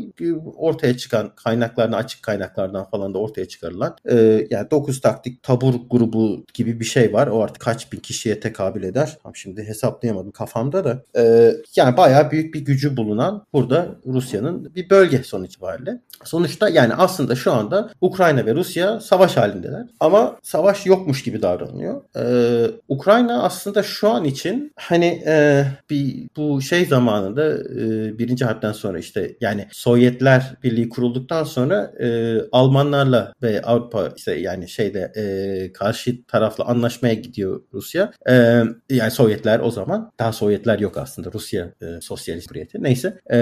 [0.56, 6.46] ortaya çıkan kaynaklardan açık kaynaklardan falan da ortaya çıkarılan e, yani 9 taktik tabur grubu
[6.54, 7.28] gibi bir şey var.
[7.28, 9.18] O artık kaç bin kişiye tekabül eder.
[9.34, 11.04] Şimdi hesaplayamadım kafamda da.
[11.18, 16.02] E, yani bayağı büyük bir gücü bulunan burada Rusya'nın bir bölge sonuç itibariyle.
[16.24, 19.86] Sonuçta yani aslında şu anda Ukrayna ve Rusya savaş halindeler.
[20.00, 22.02] Ama savaş yokmuş gibi davranıyor.
[22.18, 28.72] Ee, Ukrayna aslında şu an için hani e, bir bu şey zamanında e, birinci harpten
[28.72, 35.74] sonra işte yani Sovyetler Birliği kurulduktan sonra e, Almanlarla ve Avrupa işte yani şeyde e,
[35.74, 38.12] karşı tarafla anlaşmaya gidiyor Rusya.
[38.30, 42.84] E, yani Sovyetler o zaman daha Sovyetler yok aslında Rusya e, sosyalist cumhuriyeti.
[42.84, 43.20] Neyse.
[43.32, 43.38] E,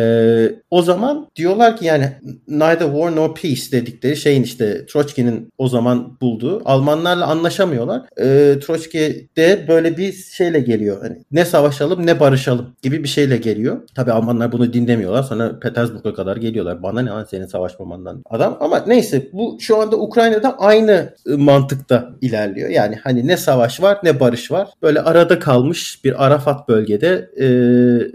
[0.72, 2.12] o zaman diyorlar ki yani
[2.48, 8.02] neither war nor peace dedikleri şeyin işte Troçki'nin o zaman bulduğu Almanlarla anlaşamıyorlar.
[8.18, 11.02] E, Troçki de böyle bir şeyle geliyor.
[11.02, 13.82] Hani ne savaşalım ne barışalım gibi bir şeyle geliyor.
[13.96, 15.24] Tabi Almanlar bunu dinlemiyorlar.
[15.24, 16.84] Sonra Petersburg'a kadar geliyorlar.
[16.84, 18.58] Bana ne lan senin savaşmamandan adam.
[18.60, 22.70] Ama neyse bu şu anda Ukrayna'da aynı mantıkta ilerliyor.
[22.70, 24.68] Yani hani ne savaş var ne barış var.
[24.82, 27.48] Böyle arada kalmış bir Arafat bölgede e,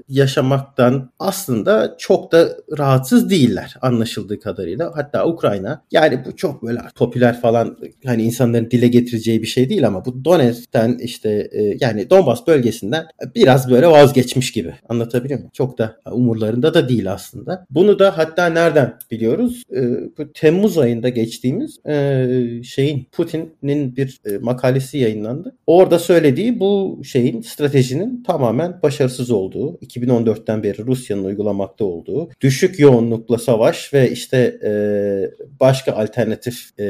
[0.08, 2.48] yaşamaktan aslında çok da
[3.10, 4.92] rahatsız değiller anlaşıldığı kadarıyla.
[4.94, 9.86] Hatta Ukrayna yani bu çok böyle popüler falan hani insanların dile getireceği bir şey değil
[9.86, 14.74] ama bu Donetsk'ten işte e, yani Donbas bölgesinden biraz böyle vazgeçmiş gibi.
[14.88, 15.50] Anlatabiliyor muyum?
[15.52, 17.66] Çok da umurlarında da değil aslında.
[17.70, 19.62] Bunu da hatta nereden biliyoruz?
[19.76, 19.80] E,
[20.18, 22.26] bu Temmuz ayında geçtiğimiz e,
[22.64, 25.56] şeyin Putin'in bir makalesi yayınlandı.
[25.66, 33.38] Orada söylediği bu şeyin stratejinin tamamen başarısız olduğu, 2014'ten beri Rusya'nın uygulamakta olduğu, düşük yoğunlukla
[33.38, 34.70] savaş ve işte e,
[35.60, 36.84] başka alternatif e,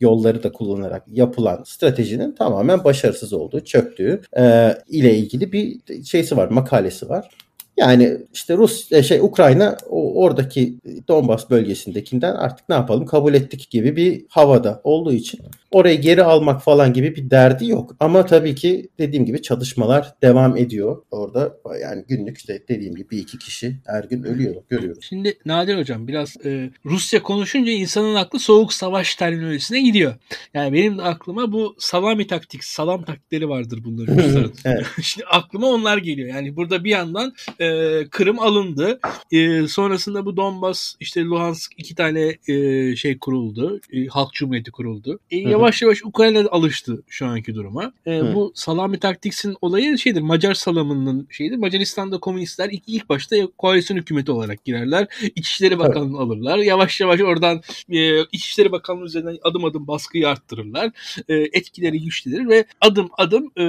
[0.00, 6.48] yolları da kullanarak yapılan stratejinin tamamen başarısız olduğu, çöktüğü e, ile ilgili bir şeysi var,
[6.48, 7.28] makalesi var.
[7.76, 13.96] Yani işte Rus e, şey Ukrayna oradaki Donbas bölgesindekinden artık ne yapalım kabul ettik gibi
[13.96, 15.40] bir havada olduğu için
[15.72, 17.96] orayı geri almak falan gibi bir derdi yok.
[18.00, 21.02] Ama tabii ki dediğim gibi çalışmalar devam ediyor.
[21.10, 25.04] Orada yani günlük işte dediğim gibi bir iki kişi her gün ölüyor görüyoruz.
[25.08, 30.14] Şimdi Nadir hocam biraz e, Rusya konuşunca insanın aklı soğuk savaş terminolojisine gidiyor.
[30.54, 34.18] Yani benim aklıma bu salami taktik, salam taktikleri vardır bunların.
[34.64, 34.86] evet.
[35.02, 36.28] Şimdi aklıma onlar geliyor.
[36.28, 39.00] Yani burada bir yandan e, Kırım alındı.
[39.32, 43.80] E, sonrasında bu Donbas işte Luhansk iki tane e, şey kuruldu.
[43.92, 45.18] E, Halk Cumhuriyeti kuruldu.
[45.30, 47.92] E, yavaş yavaş Ukrayna alıştı şu anki duruma.
[48.06, 50.20] E, bu salami taktiksin olayı şeydir.
[50.20, 51.56] Macar salamının şeyidir.
[51.56, 55.06] Macaristan'da komünistler ilk, ilk başta koalisyon hükümeti olarak girerler.
[55.36, 56.20] İçişleri Bakanlığı'nı evet.
[56.20, 56.58] alırlar.
[56.58, 60.90] Yavaş yavaş oradan e, İçişleri Bakanlığı üzerinden adım adım baskıyı arttırırlar.
[61.28, 63.64] E, etkileri güçlenir ve adım adım e,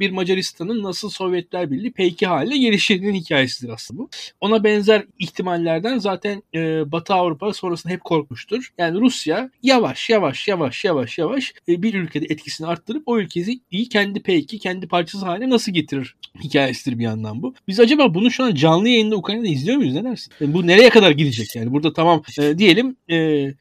[0.00, 2.56] bir Macaristan'ın nasıl Sovyetler Birliği peki haline
[3.12, 4.08] gelişirinin hikayesidir aslında bu.
[4.40, 8.72] Ona benzer ihtimallerden zaten e, Batı Avrupa sonrasında hep korkmuştur.
[8.78, 13.88] Yani Rusya yavaş yavaş yavaş yavaş yavaş e, bir ülkede etkisini arttırıp o ülkeyi iyi
[13.88, 17.54] kendi peki kendi parçası haline nasıl getirir hikayesidir bir yandan bu.
[17.68, 20.32] Biz acaba bunu şu an canlı yayında Ukrayna'da izliyor muyuz ne dersin?
[20.40, 21.72] Yani bu nereye kadar gidecek yani?
[21.72, 23.16] Burada tamam e, diyelim e,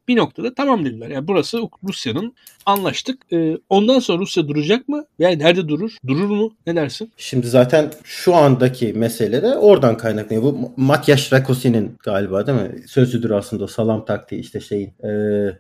[0.08, 1.10] bir noktada tamam dediler.
[1.10, 2.34] Yani burası Rusya'nın
[2.66, 3.34] anlaştık.
[3.34, 5.06] E, ondan sonra Rusya duracak mı?
[5.20, 5.98] Veya nerede durur?
[6.08, 6.54] Durur mu?
[6.68, 7.12] Ne dersin?
[7.18, 10.44] Şimdi zaten şu andaki mesele de oradan kaynaklanıyor.
[10.44, 12.88] Bu Matyas Rakosi'nin galiba değil mi?
[12.88, 15.12] Sözüdür aslında salam taktiği işte şeyin e,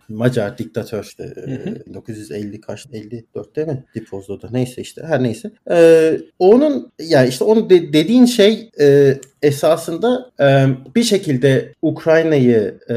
[0.09, 3.83] Macar diktatör işte e, 1950 kaç 54'te mi?
[3.95, 5.51] Dipozdo'da neyse işte her neyse.
[5.71, 12.95] E, onun yani işte onu de, dediğin şey e, esasında e, bir şekilde Ukrayna'yı e,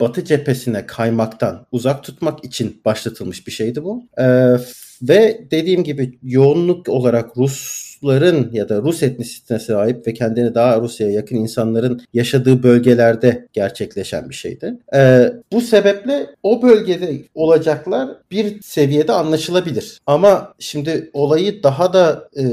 [0.00, 4.08] Batı cephesine kaymaktan uzak tutmak için başlatılmış bir şeydi bu.
[4.18, 4.56] E,
[5.02, 10.80] ve dediğim gibi yoğunluk olarak Rus Rusların ya da Rus etnisitesine sahip ve kendini daha
[10.80, 14.76] Rusya'ya yakın insanların yaşadığı bölgelerde gerçekleşen bir şeydi.
[14.94, 20.00] Ee, bu sebeple o bölgede olacaklar bir seviyede anlaşılabilir.
[20.06, 22.44] Ama şimdi olayı daha da e,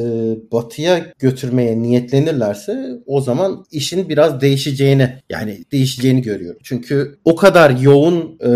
[0.51, 6.59] batıya götürmeye niyetlenirlerse o zaman işin biraz değişeceğini yani değişeceğini görüyorum.
[6.63, 8.49] Çünkü o kadar yoğun e,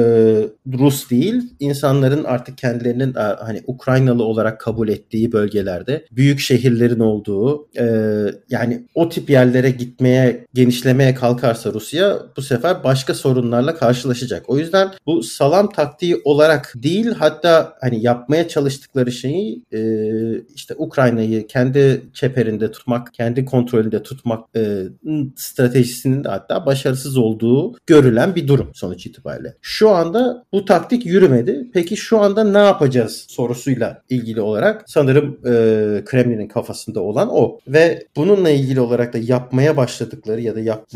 [0.79, 7.67] Rus değil insanların artık kendilerinin hani Ukraynalı olarak kabul ettiği bölgelerde büyük şehirleri şehirlerin olduğu
[7.77, 7.85] e,
[8.49, 14.49] yani o tip yerlere gitmeye genişlemeye kalkarsa Rusya bu sefer başka sorunlarla karşılaşacak.
[14.49, 19.79] O yüzden bu salam taktiği olarak değil hatta hani yapmaya çalıştıkları şeyi e,
[20.55, 24.83] işte Ukrayna'yı kendi çeperinde tutmak, kendi kontrolünde tutmak e,
[25.35, 29.55] stratejisinin de hatta başarısız olduğu görülen bir durum sonuç itibariyle.
[29.61, 31.69] Şu anda bu taktik yürümedi.
[31.73, 37.59] Peki şu anda ne yapacağız sorusuyla ilgili olarak sanırım e, Kremlin'in kafası kafasında olan o.
[37.67, 40.87] Ve bununla ilgili olarak da yapmaya başladıkları ya da yap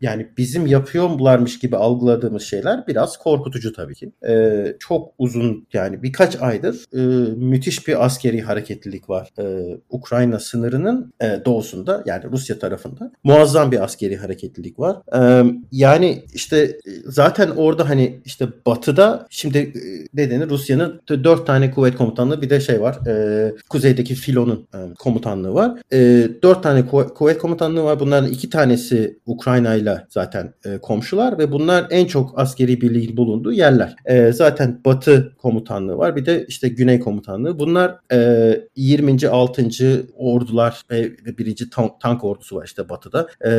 [0.00, 4.12] yani bizim yapıyorlarmış gibi algıladığımız şeyler biraz korkutucu tabii ki.
[4.28, 7.00] Ee, çok uzun yani birkaç aydır e,
[7.34, 9.28] müthiş bir askeri hareketlilik var.
[9.38, 14.96] Ee, Ukrayna sınırının e, doğusunda yani Rusya tarafında muazzam bir askeri hareketlilik var.
[15.14, 19.80] Ee, yani işte zaten orada hani işte batıda şimdi e,
[20.14, 23.06] ne denir Rusya'nın dört tane kuvvet komutanlığı bir de şey var.
[23.06, 24.78] E, kuzeydeki filonun e,
[25.10, 25.78] komutanlığı var.
[25.92, 28.00] E, dört tane kuvvet komutanlığı var.
[28.00, 33.52] Bunların iki tanesi Ukrayna ile zaten e, komşular ve bunlar en çok askeri birliğin bulunduğu
[33.52, 33.96] yerler.
[34.04, 36.16] E, zaten Batı komutanlığı var.
[36.16, 37.58] Bir de işte Güney komutanlığı.
[37.58, 39.28] Bunlar e, 20.
[39.28, 39.68] 6.
[40.16, 41.70] ordular ve 1.
[41.70, 43.28] Tank, tank ordusu var işte Batı'da.
[43.46, 43.50] E,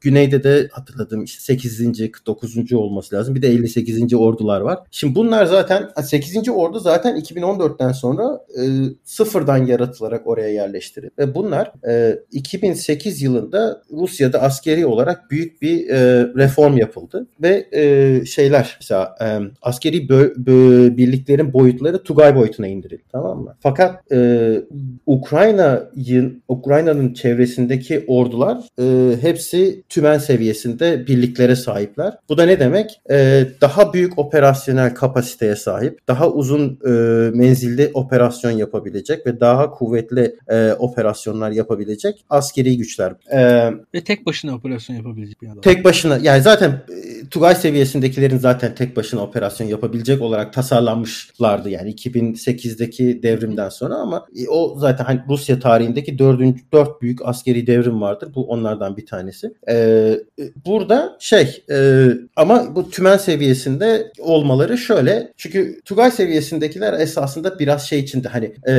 [0.00, 2.00] Güney'de de hatırladığım işte 8.
[2.26, 2.72] 9.
[2.72, 3.34] olması lazım.
[3.34, 4.14] Bir de 58.
[4.14, 4.78] ordular var.
[4.90, 6.48] Şimdi bunlar zaten 8.
[6.48, 8.62] ordu zaten 2014'ten sonra e,
[9.04, 10.52] sıfırdan yaratılarak oraya
[10.86, 11.12] yerleştirildi.
[11.18, 17.26] Ve bunlar e, 2008 yılında Rusya'da askeri olarak büyük bir e, reform yapıldı.
[17.42, 19.26] Ve e, şeyler mesela e,
[19.62, 23.02] askeri bö- bö- birliklerin boyutları Tugay boyutuna indirildi.
[23.12, 23.54] Tamam mı?
[23.60, 24.60] Fakat e,
[25.06, 32.18] Ukrayna'nın Ukrayna'nın çevresindeki ordular e, hepsi tümen seviyesinde birliklere sahipler.
[32.28, 33.00] Bu da ne demek?
[33.10, 36.90] E, daha büyük operasyonel kapasiteye sahip, daha uzun e,
[37.34, 43.12] menzilli operasyon yapabilecek ve daha kuvvetli e, operasyonlar yapabilecek askeri güçler.
[43.30, 45.60] E, ve tek başına operasyon yapabilecek bir adam.
[45.60, 51.94] Tek başına yani zaten e, Tugay seviyesindekilerin zaten tek başına operasyon yapabilecek olarak tasarlanmışlardı yani
[51.94, 58.00] 2008'deki devrimden sonra ama e, o zaten hani Rusya tarihindeki dördüncü dört büyük askeri devrim
[58.00, 58.34] vardır.
[58.34, 59.54] Bu onlardan bir tanesi.
[59.68, 60.18] Ee,
[60.66, 65.32] burada şey e, ama bu tümen seviyesinde olmaları şöyle.
[65.36, 68.74] Çünkü Tugay seviyesindekiler esasında biraz şey içinde hani e,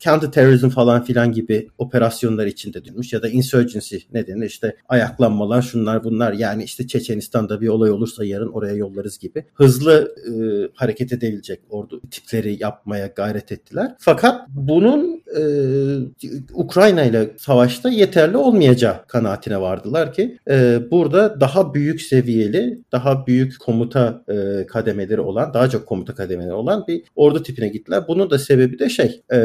[0.00, 6.04] counter terrorism falan filan gibi operasyonlar içinde dönmüş ya da insurgency nedeni işte ayaklanmalar şunlar
[6.04, 10.32] bunlar yani işte Çeçenistan'da bir olay olursa yarın oraya yollarız gibi hızlı e,
[10.74, 13.94] hareket edebilecek ordu tipleri yapmaya gayret ettiler.
[13.98, 15.42] Fakat bunun e,
[16.54, 23.60] Ukrayna ile savaşta yeterli olmayacağı kanaatine vardılar ki e, burada daha büyük seviyeli, daha büyük
[23.60, 28.04] komuta e, kademeleri olan, daha çok komuta kademeleri olan bir ordu tipine gittiler.
[28.08, 29.40] Bunun da sebebi de şey, e,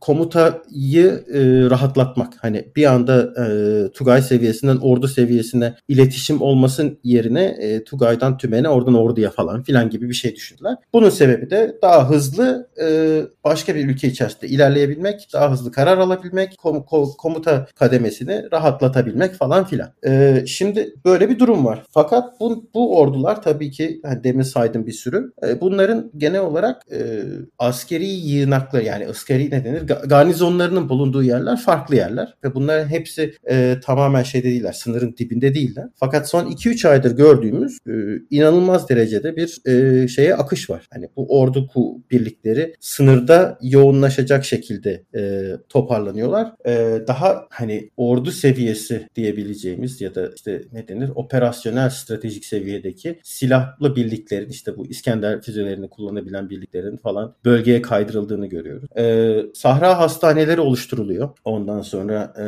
[0.00, 2.32] komutayı e, rahatlatmak.
[2.40, 3.46] Hani bir anda e,
[3.92, 10.08] Tugay seviyesinden ordu seviyesine iletişim olmasın yerine e, Tugay'dan tümene, oradan orduya falan filan gibi
[10.08, 10.76] bir şey düşündüler.
[10.92, 16.58] Bunun sebebi de daha hızlı e, başka bir ülke içerisinde ilerleyebilmek, daha hızlı karar alabilmek,
[16.58, 19.90] kom, kom, komuta kademesini rahatlatabilmek falan filan.
[20.06, 21.82] E, şimdi böyle bir durum var.
[21.90, 25.32] Fakat bu, bu ordular tabii ki hani demin saydım bir sürü.
[25.46, 27.22] E, bunların genel olarak e,
[27.58, 29.82] askeri yığınakları yani askeri ne denir?
[29.82, 34.72] Garnizonlarının bulunduğu yerler farklı yerler ve bunların hepsi e, tamamen şeyde değiller.
[34.72, 35.88] Sınırın dibinde değiller.
[35.94, 37.92] Fakat son 2-3 aydır gördüğümüz e,
[38.30, 40.86] inanılmaz derecede bir e, şeye akış var.
[40.92, 41.70] Hani bu ordu
[42.10, 46.52] birlikleri sınırda yoğunlaşacak şekilde e, toparlanıyorlar.
[46.66, 53.96] E, daha hani ordu seviyesi diyebileceğimiz ya da işte ne denir operasyonel stratejik seviyedeki silahlı
[53.96, 58.88] birliklerin işte bu İskender füzelerini kullanabilen birliklerin falan bölgeye kaydırıldığını görüyoruz.
[58.96, 61.28] E, Sahra hastaneleri oluşturuluyor.
[61.44, 62.46] Ondan sonra e,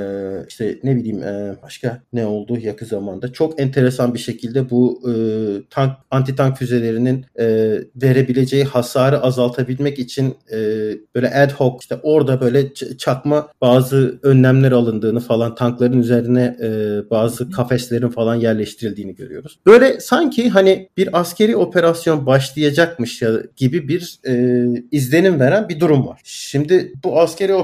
[0.48, 3.32] işte ne bileyim e, başka ne oldu yakın zamanda.
[3.32, 5.12] Çok enteresan bir şekilde bu e,
[5.70, 7.46] tank anti tank füzelerinin e,
[8.02, 10.58] verebileceği hasarı azaltabilmek için e,
[11.14, 16.68] böyle ad hoc işte orada böyle çakma bazı önlemler alındığını falan tankların üzerine e,
[17.10, 19.58] bazı kafeslerin falan yerleştirildiğini görüyoruz.
[19.66, 26.06] Böyle sanki hani bir askeri operasyon başlayacakmış ya gibi bir e, izlenim veren bir durum
[26.06, 26.20] var.
[26.24, 27.54] Şimdi bu askeri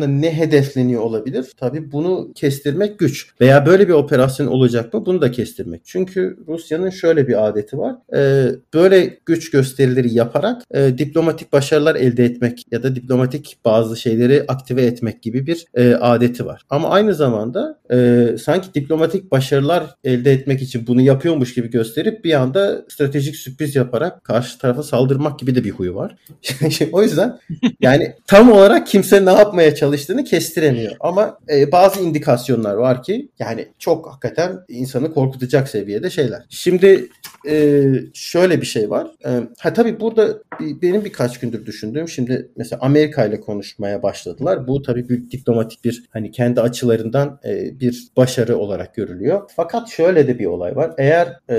[0.00, 1.46] operasyonla ne hedefleniyor olabilir?
[1.56, 3.26] Tabii bunu kestirmek güç.
[3.40, 5.06] Veya böyle bir operasyon olacak mı?
[5.06, 5.82] Bunu da kestirmek.
[5.84, 7.96] Çünkü Rusya'nın şöyle bir adeti var.
[8.14, 14.44] E, böyle güç gösterileri yaparak e, diplomatik başarılar elde etmek ya da diplomatik bazı şeyleri
[14.48, 16.62] aktive etmek gibi bir e, adeti var.
[16.70, 22.34] Ama aynı zamanda e, sanki diplomatik başarılar elde etmek için bunu yapıyormuş gibi gösterip bir
[22.34, 26.16] anda stratejik sürpriz yaparak karşı tarafa saldırmak gibi de bir huyu var.
[26.92, 27.38] o yüzden
[27.80, 30.92] yani tam olarak kimse ne yapmaya çalıştığını kestiremiyor.
[31.00, 36.42] Ama e, bazı indikasyonlar var ki yani çok hakikaten insanı korkutacak seviyede şeyler.
[36.48, 37.08] Şimdi
[37.48, 39.06] e, şöyle bir şey var.
[39.26, 44.66] E, ha tabii burada benim birkaç gündür düşündüğüm şimdi mesela Amerika ile konuşmaya başladılar.
[44.66, 49.50] Bu tabii büyük diplomatik bir hani kendi açılarından e, bir başarı olarak görülüyor.
[49.56, 50.90] Fakat şöyle de bir olay var.
[50.98, 51.56] Eğer e,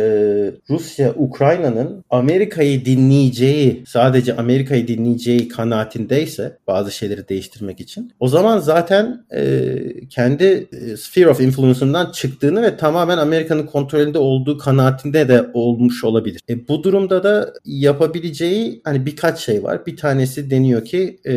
[0.70, 9.26] Rusya Ukrayna'nın Amerika'yı dinleyeceği sadece Amerika'yı dinleyeceği kanaatindeyse bazı şeyleri değiştirmek için o zaman zaten
[9.32, 9.76] e,
[10.10, 16.42] kendi e, sphere of influence'ından çıktığını ve tamamen Amerika'nın kontrolünde olduğu kanaatinde de olmuş olabilir.
[16.50, 19.86] E, bu durumda da yapabileceği hani birkaç şey var.
[19.86, 21.34] Bir tanesi deniyor ki e,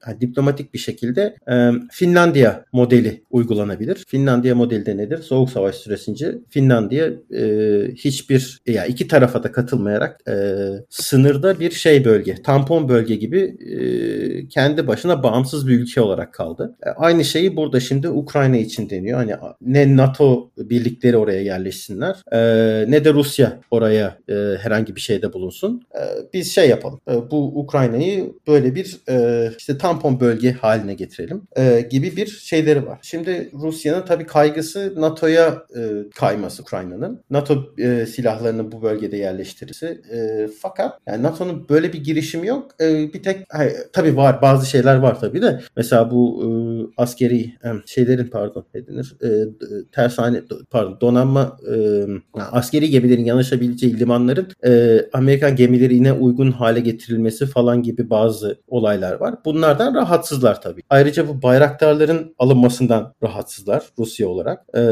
[0.00, 4.04] hani diplomatik bir şekilde e, Finlandiya modeli uygulanabilir.
[4.08, 5.18] Finlandiya modeli de nedir?
[5.18, 7.44] Soğuk Savaş süresince Finlandiya e,
[7.94, 10.34] hiçbir ya yani iki tarafa da katılmayarak e,
[10.90, 16.76] sınırda bir şey bölge, tampon bölge gibi e, kendi başına bağımsız bir ülke olarak kaldı.
[16.86, 19.18] E, aynı şeyi burada şimdi Ukrayna için deniyor.
[19.18, 22.38] Hani ne NATO birlikleri oraya yerleşsinler e,
[22.90, 25.82] ne de Rusya oraya e, herhangi bir şeyde bulunsun.
[26.32, 27.00] Biz şey yapalım.
[27.30, 28.98] Bu Ukrayna'yı böyle bir
[29.58, 31.42] işte tampon bölge haline getirelim
[31.90, 32.98] gibi bir şeyleri var.
[33.02, 35.62] Şimdi Rusya'nın tabii kaygısı NATO'ya
[36.14, 37.24] kayması Ukrayna'nın.
[37.30, 37.64] NATO
[38.06, 40.00] silahlarını bu bölgede yerleştirisi.
[40.60, 42.80] Fakat yani NATO'nun böyle bir girişimi yok.
[42.80, 45.60] Bir tek hayır, tabii var bazı şeyler var tabii de.
[45.76, 46.48] Mesela bu e,
[47.02, 49.16] askeri e, şeylerin pardon ne denir?
[49.24, 49.28] E,
[49.92, 57.82] tersane pardon donanma e, askeri gemilerin yanaşabileceği limanların e, Amerikan gemilerine uygun hale getirilmesi falan
[57.82, 59.34] gibi bazı olaylar var.
[59.44, 60.82] Bunlardan rahatsızlar tabii.
[60.90, 64.66] Ayrıca bu bayraktarların alınmasından rahatsızlar Rusya olarak.
[64.76, 64.82] E,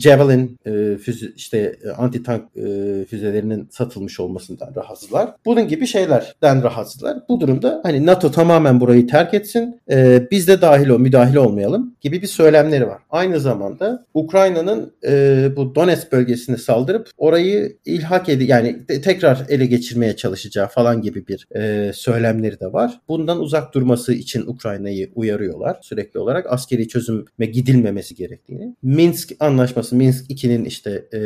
[0.00, 5.30] Javelin e, füze, işte anti tank e, füzelerinin satılmış olmasından rahatsızlar.
[5.44, 7.18] Bunun gibi şeylerden rahatsızlar.
[7.28, 9.80] Bu durumda hani NATO tamamen burayı terk etsin.
[9.90, 13.02] E, biz de dahil o müdahil olmayalım gibi bir söylemleri var.
[13.10, 19.66] Aynı zamanda Ukrayna'nın e, bu Donetsk bölgesine saldırıp orayı ilhak edi yani te- tekrar ele
[19.66, 23.00] geçirmeye çalışacağı falan gibi bir e, söylemleri de var.
[23.08, 28.74] Bundan uzak durması için Ukrayna'yı uyarıyorlar sürekli olarak askeri çözüme gidilmemesi gerektiğini.
[28.82, 31.20] Minsk anlaşması Minsk 2'nin işte e,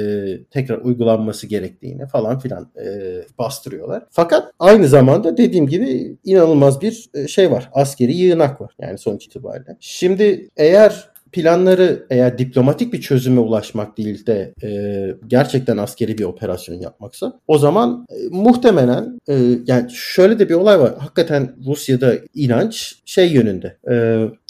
[0.51, 2.87] tekrar uygulanması gerektiğini falan filan e,
[3.39, 4.07] bastırıyorlar.
[4.11, 7.71] Fakat aynı zamanda dediğim gibi inanılmaz bir e, şey var.
[7.73, 9.77] Askeri yığınak var yani sonuç itibariyle.
[9.81, 14.71] Şimdi eğer planları eğer diplomatik bir çözüme ulaşmak değil de e,
[15.27, 19.35] gerçekten askeri bir operasyon yapmaksa o zaman e, muhtemelen e,
[19.67, 20.95] yani şöyle de bir olay var.
[20.99, 23.77] Hakikaten Rusya'da inanç şey yönünde.
[23.91, 23.95] E,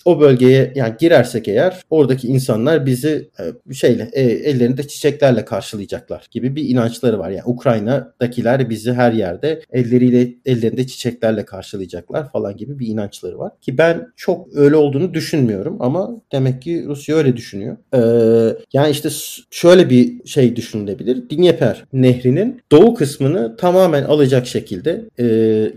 [0.04, 3.30] o bölgeye yani girersek eğer oradaki insanlar bizi
[3.70, 7.30] e, şeyle e, ellerinde çiçeklerle karşılayacaklar gibi bir inançları var.
[7.30, 13.52] Yani Ukrayna'dakiler bizi her yerde elleriyle ellerinde çiçeklerle karşılayacaklar falan gibi bir inançları var.
[13.60, 17.76] Ki ben çok öyle olduğunu düşünmüyorum ama demek ki Rusya öyle düşünüyor.
[17.94, 19.08] Ee, yani işte
[19.50, 21.30] şöyle bir şey düşünülebilir.
[21.30, 25.24] Dnieper nehrinin doğu kısmını tamamen alacak şekilde e,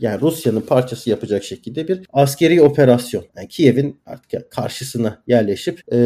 [0.01, 3.23] yani Rusya'nın parçası yapacak şekilde bir askeri operasyon.
[3.35, 5.97] Yani Kiev'in artık karşısına yerleşip e,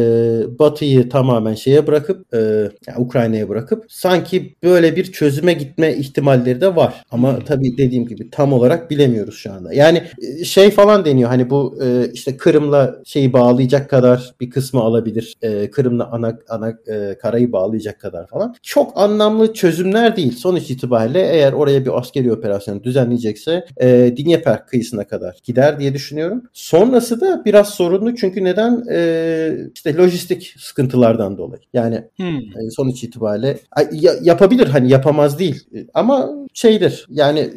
[0.58, 2.38] Batı'yı tamamen şeye bırakıp e,
[2.86, 7.04] yani Ukrayna'ya bırakıp sanki böyle bir çözüme gitme ihtimalleri de var.
[7.10, 9.74] Ama tabii dediğim gibi tam olarak bilemiyoruz şu anda.
[9.74, 10.02] Yani
[10.40, 15.34] e, şey falan deniyor hani bu e, işte Kırım'la şeyi bağlayacak kadar bir kısmı alabilir.
[15.42, 18.54] E, Kırım'la ana ana e, karayı bağlayacak kadar falan.
[18.62, 20.36] Çok anlamlı çözümler değil.
[20.36, 26.42] Sonuç itibariyle eğer oraya bir askeri operasyon düzenleyecekse e, Dnieper kıyısına kadar gider diye düşünüyorum.
[26.52, 28.84] Sonrası da biraz sorun sorunlu çünkü neden?
[28.90, 31.62] E, işte lojistik sıkıntılardan dolayı.
[31.72, 32.36] Yani hmm.
[32.36, 33.58] e, sonuç itibariyle
[33.92, 37.50] ya, yapabilir hani yapamaz değil ama şeydir yani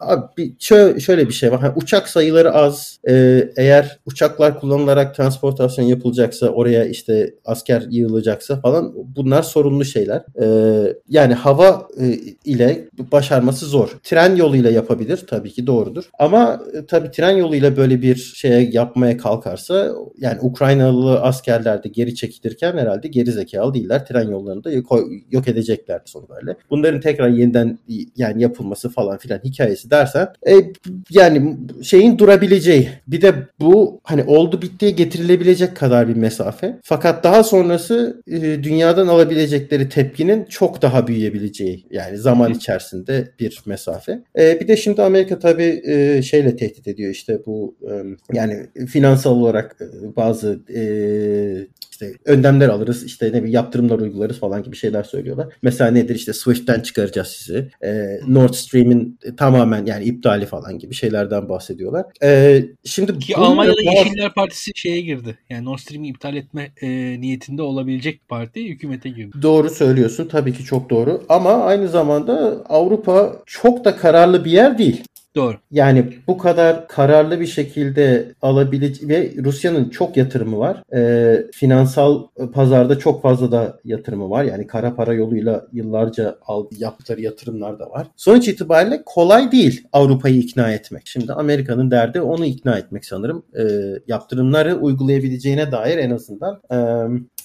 [0.00, 0.54] abi
[1.00, 1.60] şöyle, bir şey var.
[1.62, 2.98] Yani uçak sayıları az.
[3.08, 10.22] E, eğer uçaklar kullanılarak transportasyon yapılacaksa oraya işte asker yığılacaksa falan bunlar sorunlu şeyler.
[10.42, 10.46] E,
[11.08, 13.98] yani hava e, ile başarması zor.
[14.02, 16.10] Tren yoluyla yapabilir tabii ki doğrudur.
[16.18, 22.14] Ama e, tabii tren yoluyla böyle bir şeye yapmaya kalkarsa yani Ukraynalı askerler de geri
[22.14, 24.06] çekilirken herhalde geri zekalı değiller.
[24.06, 24.70] Tren yollarını da
[25.30, 26.56] yok edeceklerdi son böyle.
[26.70, 27.78] Bunların tekrar yeniden
[28.16, 30.54] yani yapılması falan filan hikayesi dersen e,
[31.10, 36.78] yani şeyin durabileceği bir de bu hani oldu bittiye getirilebilecek kadar bir mesafe.
[36.82, 44.22] Fakat daha sonrası e, dünyadan alabilecekleri tepkinin çok daha büyüyebileceği yani zaman içerisinde bir mesafe.
[44.38, 47.92] E, bir de şimdi Amerika tabii e, şeyle tehdit ediyor işte bu e,
[48.32, 50.82] yani finansal olarak e, bazı e,
[51.90, 55.54] işte önlemler alırız işte ne bir yaptırımlar uygularız falan gibi şeyler söylüyorlar.
[55.62, 57.68] Mesela nedir işte Swift'ten çıkaracağız sizi.
[57.84, 62.04] E, Nord Stream'in tamamen yani iptali falan gibi şeylerden bahsediyorlar.
[62.22, 63.98] E, şimdi ki Almanya'da bazı...
[63.98, 65.38] Yeşiller Partisi şeye girdi.
[65.50, 66.88] Yani Nord Stream'i iptal etme e,
[67.20, 69.36] niyetinde olabilecek parti hükümete girdi.
[69.42, 70.28] Doğru söylüyorsun.
[70.28, 71.22] Tabii ki çok doğru.
[71.28, 75.02] Ama aynı zamanda Avrupa çok da kararlı bir yer değil.
[75.36, 75.56] Doğru.
[75.70, 80.82] Yani bu kadar kararlı bir şekilde alabilecek ve Rusya'nın çok yatırımı var.
[80.94, 84.44] E, finansal pazarda çok fazla da yatırımı var.
[84.44, 88.06] Yani kara para yoluyla yıllarca al, yaptıkları yatırımlar da var.
[88.16, 91.02] Sonuç itibariyle kolay değil Avrupa'yı ikna etmek.
[91.06, 93.42] Şimdi Amerika'nın derdi onu ikna etmek sanırım.
[93.58, 93.62] E,
[94.06, 96.78] yaptırımları uygulayabileceğine dair en azından e,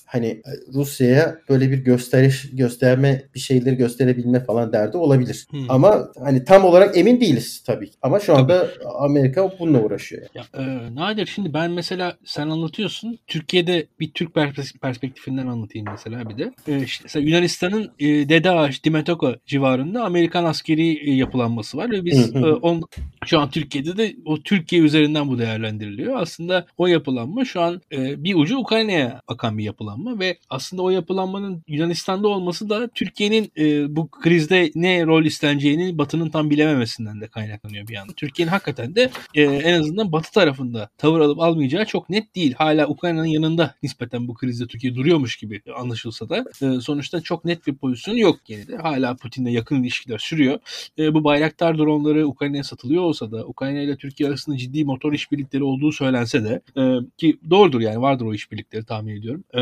[0.08, 5.48] hani e, Rusya'ya böyle bir gösteriş gösterme bir şeyleri gösterebilme falan derdi olabilir.
[5.50, 5.72] Hmm.
[5.72, 7.90] Ama hani tam olarak emin değiliz tabii.
[8.02, 8.86] Ama şu anda tabii.
[9.00, 10.28] Amerika bununla uğraşıyor.
[10.36, 10.46] Yani.
[10.54, 13.20] Ya, e, Nadir şimdi ben mesela sen anlatıyorsun.
[13.28, 14.34] Türkiye'de bir Türk
[14.82, 16.52] perspektifinden anlatayım mesela bir de.
[16.68, 22.06] E, işte mesela Yunanistan'ın e, Dede Ağaç, Dimetoka civarında Amerikan askeri e, yapılanması var ve
[22.06, 22.84] biz e, on,
[23.26, 26.22] şu an Türkiye'de de o Türkiye üzerinden bu değerlendiriliyor.
[26.22, 30.82] Aslında o yapılanma şu an e, bir ucu Ukrayna'ya bakan bir yapılanma yapılanma ve aslında
[30.82, 37.22] o yapılanmanın Yunanistan'da olması da Türkiye'nin e, bu krizde ne rol isteneceğini Batı'nın tam bilememesinden
[37.22, 38.14] de kaynaklanıyor bir yandan.
[38.16, 42.54] Türkiye'nin hakikaten de e, en azından Batı tarafında tavır alıp almayacağı çok net değil.
[42.54, 47.68] Hala Ukrayna'nın yanında nispeten bu krizde Türkiye duruyormuş gibi anlaşılsa da e, sonuçta çok net
[47.68, 48.78] bir pozisyon yok de.
[48.78, 50.60] Hala Putin'le yakın ilişkiler sürüyor.
[51.00, 55.64] E, bu Bayraktar dronları Ukrayna'ya satılıyor olsa da Ukrayna ile Türkiye arasında ciddi motor işbirlikleri
[55.64, 56.82] olduğu söylense de e,
[57.18, 59.44] ki doğrudur yani vardır o işbirlikleri tahmin ediyorum.
[59.54, 59.62] E,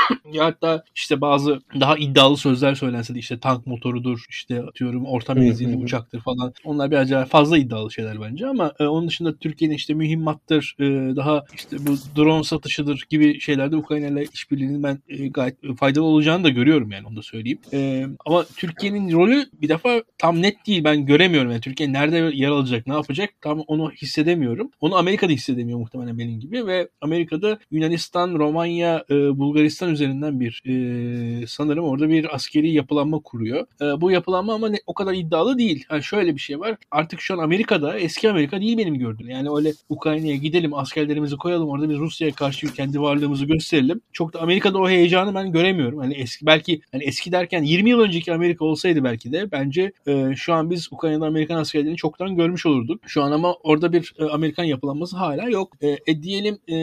[0.33, 5.33] ya hatta işte bazı daha iddialı sözler söylense de işte tank motorudur, işte atıyorum orta
[5.33, 6.53] menzilli uçaktır falan.
[6.63, 11.15] Onlar bir acayip fazla iddialı şeyler bence ama e, onun dışında Türkiye'nin işte mühimmattır, e,
[11.15, 16.43] daha işte bu drone satışıdır gibi şeylerde Ukrayna ile işbirliğinin ben e, gayet faydalı olacağını
[16.43, 17.59] da görüyorum yani onu da söyleyeyim.
[17.73, 20.83] E, ama Türkiye'nin rolü bir defa tam net değil.
[20.83, 24.71] Ben göremiyorum yani Türkiye nerede yer alacak, ne yapacak tam onu hissedemiyorum.
[24.81, 30.61] Onu Amerika'da hissedemiyor muhtemelen benim gibi ve Amerika'da Yunanistan, Romanya, e, Bulgaristan Bulgaristan üzerinden bir
[30.65, 33.67] e, sanırım orada bir askeri yapılanma kuruyor.
[33.81, 35.85] E, bu yapılanma ama ne, o kadar iddialı değil.
[35.91, 36.75] Yani şöyle bir şey var.
[36.91, 39.29] Artık şu an Amerika'da eski Amerika değil benim gördüğüm.
[39.29, 44.01] Yani öyle Ukrayna'ya gidelim askerlerimizi koyalım orada bir Rusya'ya karşı kendi varlığımızı gösterelim.
[44.13, 45.99] Çok da Amerika'da o heyecanı ben göremiyorum.
[45.99, 50.35] Hani eski belki hani eski derken 20 yıl önceki Amerika olsaydı belki de bence e,
[50.35, 53.01] şu an biz Ukrayna'da Amerikan askerlerini çoktan görmüş olurduk.
[53.07, 55.73] Şu an ama orada bir e, Amerikan yapılanması hala yok.
[55.81, 56.75] E, e diyelim e,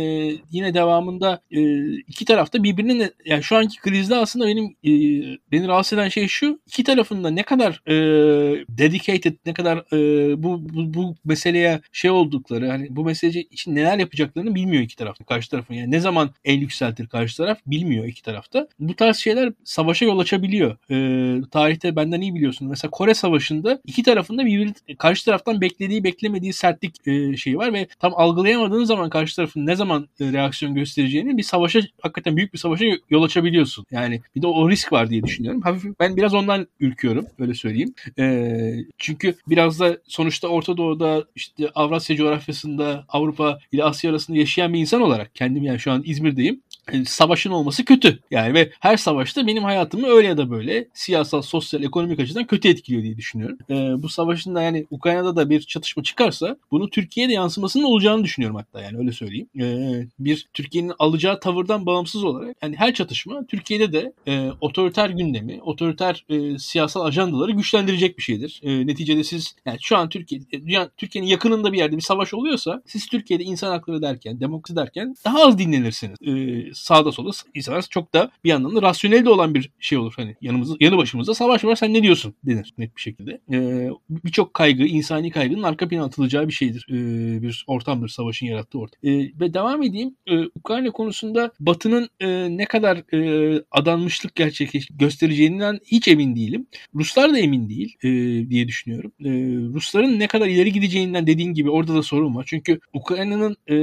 [0.51, 2.62] yine devamında e, iki tarafta
[3.25, 4.91] yani şu anki krizde aslında benim e,
[5.53, 7.95] beni rahatsız eden şey şu iki tarafında ne kadar e,
[8.69, 13.99] dedicated ne kadar e, bu, bu bu meseleye şey oldukları hani bu mesele için neler
[13.99, 18.23] yapacaklarını bilmiyor iki tarafta karşı tarafın yani ne zaman el yükseltir karşı taraf bilmiyor iki
[18.23, 18.69] tarafta.
[18.79, 20.77] Bu tarz şeyler savaşa yol açabiliyor.
[20.91, 22.69] E, tarihte benden iyi biliyorsun.
[22.69, 27.89] Mesela Kore Savaşı'nda iki tarafında bir karşı taraftan beklediği beklemediği sertlik e, şeyi var ve
[27.99, 32.59] tam algılayamadığınız zaman karşı tarafın ne zaman e, reaksiyon göstereceğini bir savaşa hakikaten büyük bir
[32.59, 33.86] savaşa yol açabiliyorsun.
[33.90, 35.62] Yani bir de o risk var diye düşünüyorum.
[35.62, 37.94] Hafif ben biraz ondan ürküyorum öyle söyleyeyim.
[38.18, 44.72] E, çünkü biraz da sonuçta Orta Doğu'da işte Avrasya coğrafyasında Avrupa ile Asya arasında yaşayan
[44.72, 46.62] bir insan olarak kendim yani şu an İzmir'deyim.
[47.07, 48.18] Savaşın olması kötü.
[48.30, 52.68] Yani ve her savaşta benim hayatımı öyle ya da böyle siyasal, sosyal, ekonomik açıdan kötü
[52.68, 53.59] etkiliyor diye düşünüyorum.
[53.70, 58.57] E, bu savaşın da yani Ukrayna'da da bir çatışma çıkarsa bunu Türkiye'de yansımasının olacağını düşünüyorum
[58.57, 59.49] hatta yani öyle söyleyeyim.
[59.61, 59.66] E,
[60.18, 66.24] bir Türkiye'nin alacağı tavırdan bağımsız olarak yani her çatışma Türkiye'de de e, otoriter gündemi, otoriter
[66.28, 68.61] e, siyasal ajandaları güçlendirecek bir şeydir.
[68.62, 72.82] E, neticede siz yani şu an Türkiye e, Türkiye'nin yakınında bir yerde bir savaş oluyorsa
[72.86, 76.18] siz Türkiye'de insan hakları derken, demokrasi derken daha az dinlenirsiniz.
[76.22, 80.12] E, sağda solda insanlar çok da bir yandan da rasyonel de olan bir şey olur.
[80.16, 83.41] Hani yanımızda, yanı başımızda savaş var sen ne diyorsun denir net bir şekilde.
[83.53, 86.87] Ee, Birçok kaygı, insani kaygının arka plana atılacağı bir şeydir.
[86.91, 88.99] Ee, bir ortamdır savaşın yarattığı ortam.
[89.03, 90.14] Ee, ve devam edeyim.
[90.26, 96.66] Ee, Ukrayna konusunda Batı'nın e, ne kadar e, adanmışlık gerçek göstereceğinden hiç emin değilim.
[96.95, 98.11] Ruslar da emin değil e,
[98.51, 99.12] diye düşünüyorum.
[99.20, 99.31] E,
[99.74, 102.45] Rusların ne kadar ileri gideceğinden dediğin gibi orada da sorun var.
[102.49, 103.76] Çünkü Ukrayna'nın e,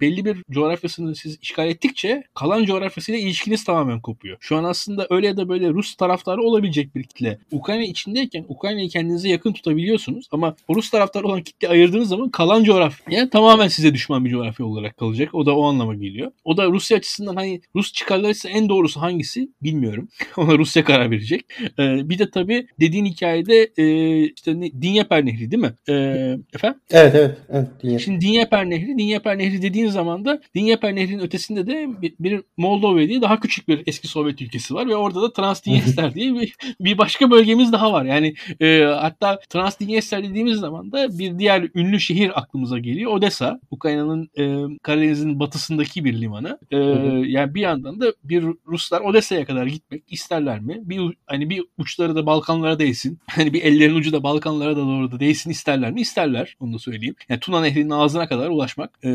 [0.00, 4.36] belli bir coğrafyasını siz işgal ettikçe kalan coğrafyasıyla ilişkiniz tamamen kopuyor.
[4.40, 7.38] Şu an aslında öyle ya da böyle Rus taraftarı olabilecek bir kitle.
[7.52, 13.30] Ukrayna içindeyken Ukrayna'yı kendinize yakın tutabiliyorsunuz ama Rus taraftarı olan kitle ayırdığınız zaman kalan coğrafya
[13.30, 15.34] tamamen size düşman bir coğrafya olarak kalacak.
[15.34, 16.32] O da o anlama geliyor.
[16.44, 20.08] O da Rusya açısından hani Rus çıkarları ise en doğrusu hangisi bilmiyorum.
[20.36, 21.44] Ona Rusya karar verecek.
[21.78, 23.86] Ee, bir de tabii dediğin hikayede e,
[24.24, 25.74] işte ne, Dinyeper Nehri değil mi?
[25.88, 25.92] Ee,
[26.54, 26.80] efendim?
[26.90, 27.36] Evet evet.
[27.50, 28.04] evet Dinyeper.
[28.04, 32.98] Şimdi Dinyeper Nehri, Dinyeper Nehri dediğin zaman da Dinyeper Nehri'nin ötesinde de bir, bir Moldova
[32.98, 36.98] diye daha küçük bir eski Sovyet ülkesi var ve orada da Transdniester diye bir, bir
[36.98, 38.04] başka bölgemiz daha var.
[38.04, 43.12] Yani e, hatta Transdniester dediğimiz zaman da bir diğer ünlü şehir aklımıza geliyor.
[43.12, 46.58] Odessa, Ukrayna'nın e, Karadeniz'in batısındaki bir limanı.
[46.70, 46.76] E,
[47.26, 50.80] yani bir yandan da bir Ruslar Odessa'ya kadar gitmek isterler mi?
[50.84, 53.18] Bir hani bir uçları da Balkanlara değsin.
[53.26, 56.00] Hani bir ellerin ucu da Balkanlara da doğru da değsin isterler mi?
[56.00, 56.56] İsterler.
[56.60, 57.14] Onu da söyleyeyim.
[57.28, 59.08] Yani Tuna Nehri'nin ağzına kadar ulaşmak e,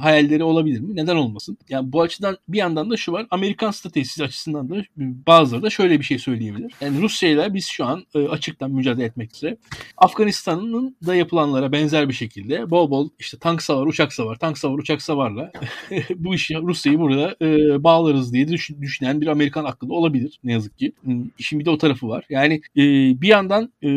[0.00, 0.96] hayalleri olabilir mi?
[0.96, 1.58] Neden olmasın?
[1.68, 3.26] Yani bu açıdan bir yandan da şu var.
[3.30, 6.72] Amerikan stratejisi açısından da bazıları da şöyle bir şey söyleyebilir.
[6.80, 9.56] Yani Rusya ile biz şu an e, açıktan mücadele etmek üzere
[9.96, 14.78] Afganistan'ın da yapılanlara benzer bir şekilde bol bol işte tank savar, uçak savar, tank savar,
[14.78, 15.52] uçak savarla
[16.16, 18.48] bu işi Rusya'yı burada e, bağlarız diye
[18.80, 20.92] düşünen bir Amerikan aklında olabilir ne yazık ki.
[21.38, 22.24] İşin bir de o tarafı var.
[22.30, 22.82] Yani e,
[23.20, 23.88] bir yandan e,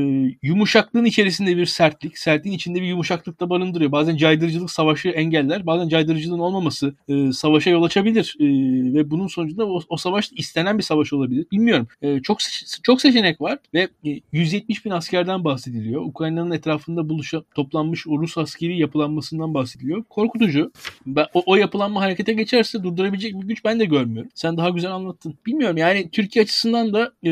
[0.43, 3.91] yumuşaklığın içerisinde bir sertlik, sertliğin içinde bir yumuşaklık da barındırıyor.
[3.91, 8.45] Bazen caydırıcılık savaşı engeller, bazen caydırıcılığın olmaması e, savaşa yol açabilir e,
[8.93, 11.45] ve bunun sonucunda o, o savaş istenen bir savaş olabilir.
[11.51, 11.87] Bilmiyorum.
[12.01, 12.37] E, çok
[12.83, 16.01] çok seçenek var ve e, 170 bin askerden bahsediliyor.
[16.01, 20.03] Ukrayna'nın etrafında buluşa toplanmış o Rus askeri yapılanmasından bahsediliyor.
[20.03, 20.71] Korkutucu.
[21.05, 24.31] Ben, o, o yapılanma harekete geçerse durdurabilecek bir güç ben de görmüyorum.
[24.35, 25.35] Sen daha güzel anlattın.
[25.45, 27.31] Bilmiyorum yani Türkiye açısından da e,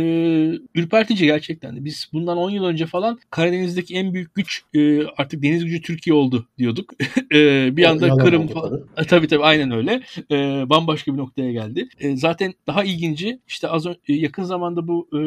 [0.75, 1.85] ürpertici gerçekten de.
[1.85, 6.13] Biz bundan 10 yıl önce falan Karadeniz'deki en büyük güç e, artık deniz gücü Türkiye
[6.13, 6.93] oldu diyorduk.
[7.33, 8.81] e, bir anda Kırım falan.
[9.07, 10.01] Tabii tabii aynen öyle.
[10.31, 10.35] E,
[10.69, 11.89] bambaşka bir noktaya geldi.
[11.99, 15.21] E, zaten daha ilginci işte az önce yakın zamanda bu e,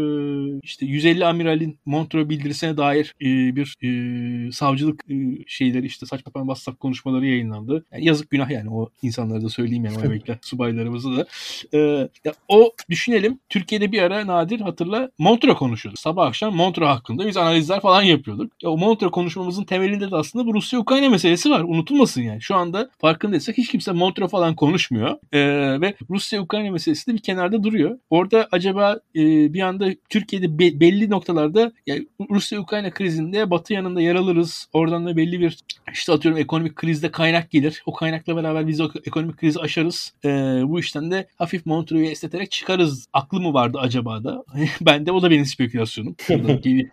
[0.63, 5.15] işte 150 amiralin Montreux bildirisine dair e, bir e, savcılık e,
[5.47, 7.85] şeyleri işte saçma sapan WhatsApp konuşmaları yayınlandı.
[7.93, 11.27] Yani yazık günah yani o insanlara da söyleyeyim yani o emekli subaylarımızı da.
[11.75, 11.79] E,
[12.25, 15.99] ya, o düşünelim Türkiye'de bir ara nadir hatırla Montreux konuşuyordu.
[16.01, 18.53] Sabah akşam Montreux hakkında biz analizler falan yapıyorduk.
[18.63, 21.61] Ya, o Montreux konuşmamızın temelinde de aslında bu Rusya-Ukrayna meselesi var.
[21.61, 22.43] Unutulmasın yani.
[22.43, 25.19] Şu anda farkındaysak hiç kimse Montreux falan konuşmuyor.
[25.35, 27.99] E, ve Rusya-Ukrayna meselesi de bir kenarda duruyor.
[28.11, 34.15] Orada acaba e, bir anda Türkiye'de be, belli noktalarda yani Rusya-Ukrayna krizinde Batı yanında yer
[34.15, 34.69] alırız.
[34.73, 35.59] Oradan da belli bir
[35.93, 37.83] işte atıyorum ekonomik krizde kaynak gelir.
[37.87, 40.15] O kaynakla beraber biz o ekonomik krizi aşarız.
[40.25, 40.29] E,
[40.65, 43.07] bu işten de hafif Montreux'u esneterek çıkarız.
[43.13, 44.45] Aklı mı vardı acaba da?
[44.81, 46.17] ben de o da benim spekülasyonum.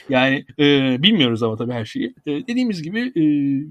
[0.09, 2.13] yani e, bilmiyoruz ama tabii her şeyi.
[2.25, 3.23] E, dediğimiz gibi e,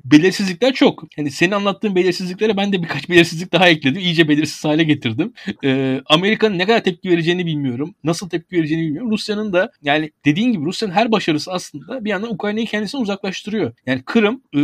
[0.04, 1.04] belirsizlikler çok.
[1.16, 4.02] Yani senin anlattığın belirsizliklere ben de birkaç belirsizlik daha ekledim.
[4.02, 5.32] İyice belirsiz hale getirdim.
[5.64, 7.94] E, Amerika'nın ne kadar tepki vereceğini bilmiyorum.
[8.04, 9.10] Nasıl tepki vereceğini bilmiyorum.
[9.10, 13.72] Rusya'nın da yani dediğin gibi Rusya'nın her başarısı aslında bir yandan Ukrayna'yı kendisine uzaklaştırıyor.
[13.86, 14.60] Yani Kırım e,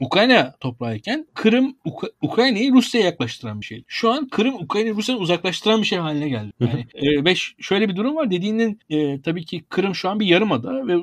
[0.00, 3.84] Ukrayna toprağıyken Kırım Uk- Ukrayna'yı Rusya'ya yaklaştıran bir şey.
[3.86, 6.52] Şu an Kırım Ukrayna'yı Rusya'ya uzaklaştıran bir şey haline geldi.
[6.60, 8.30] Yani e, ve şöyle bir durum var.
[8.30, 11.02] Dediğinin e, tabii ki Kırım şu an bir yarımada ve e,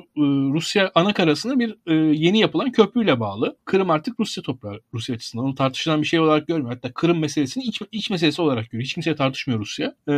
[0.54, 3.56] Rusya ana karasına bir e, yeni yapılan köprüyle bağlı.
[3.64, 5.44] Kırım artık Rusya toprağı Rusya açısından.
[5.44, 6.74] Onu tartışılan bir şey olarak görmüyor.
[6.74, 8.84] Hatta Kırım meselesini iç, iç meselesi olarak görüyor.
[8.84, 9.94] Hiç kimse tartışmıyor Rusya.
[10.08, 10.12] E,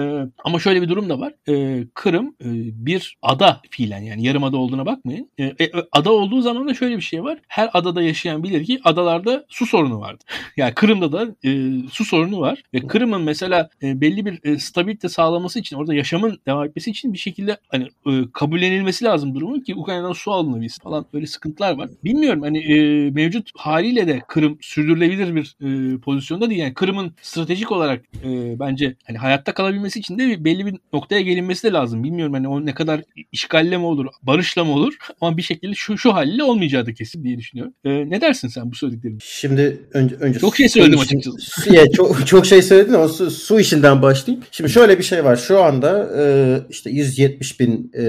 [0.44, 1.34] ama şöyle bir durum da var.
[1.48, 2.48] E, Kırım e,
[2.86, 5.30] bir ada fiilen yani yarım ada olduğuna bakmayın.
[5.38, 7.38] E, e, ada olduğu zaman da şöyle bir şey var.
[7.48, 10.26] Her adada yaşayan bilir ki adalarda su sorunu vardır.
[10.56, 12.62] yani Kırım'da da e, su sorunu var.
[12.74, 17.12] Ve Kırım'ın mesela e, belli bir e, stabilite sağlaması için orada yaşamın devam etmesi için
[17.12, 21.90] bir şekilde hani e, kabullenilmesi lazım durumun ki Ukrayna'dan su alınabilsin falan böyle sıkıntılar var.
[22.04, 26.60] Bilmiyorum hani e, mevcut haliyle de Kırım sürdürülebilir bir e, pozisyonda değil.
[26.60, 31.68] Yani Kırım'ın stratejik olarak e, bence hani hayatta kalabilmesi için de belli bir noktaya gelinmesi
[31.68, 32.04] de lazım.
[32.04, 33.00] Bilmiyorum hani o ne kadar
[33.32, 37.24] işgalle mi olur, barışla mı olur ama bir şekilde şu şu haliyle olmayacağı da kesin
[37.24, 37.74] diye düşünüyorum.
[37.84, 39.18] E, ne dersin sen bu söylediklerime?
[39.22, 41.74] Şimdi önce önce çok şey söyledim işin, açıkçası.
[41.74, 44.44] Ya, çok çok şey söyledin ama su, su işinden başlayayım.
[44.50, 45.36] Şimdi şöyle bir şey var.
[45.36, 46.24] Şu anda e,
[46.70, 48.02] işte 170 bin e,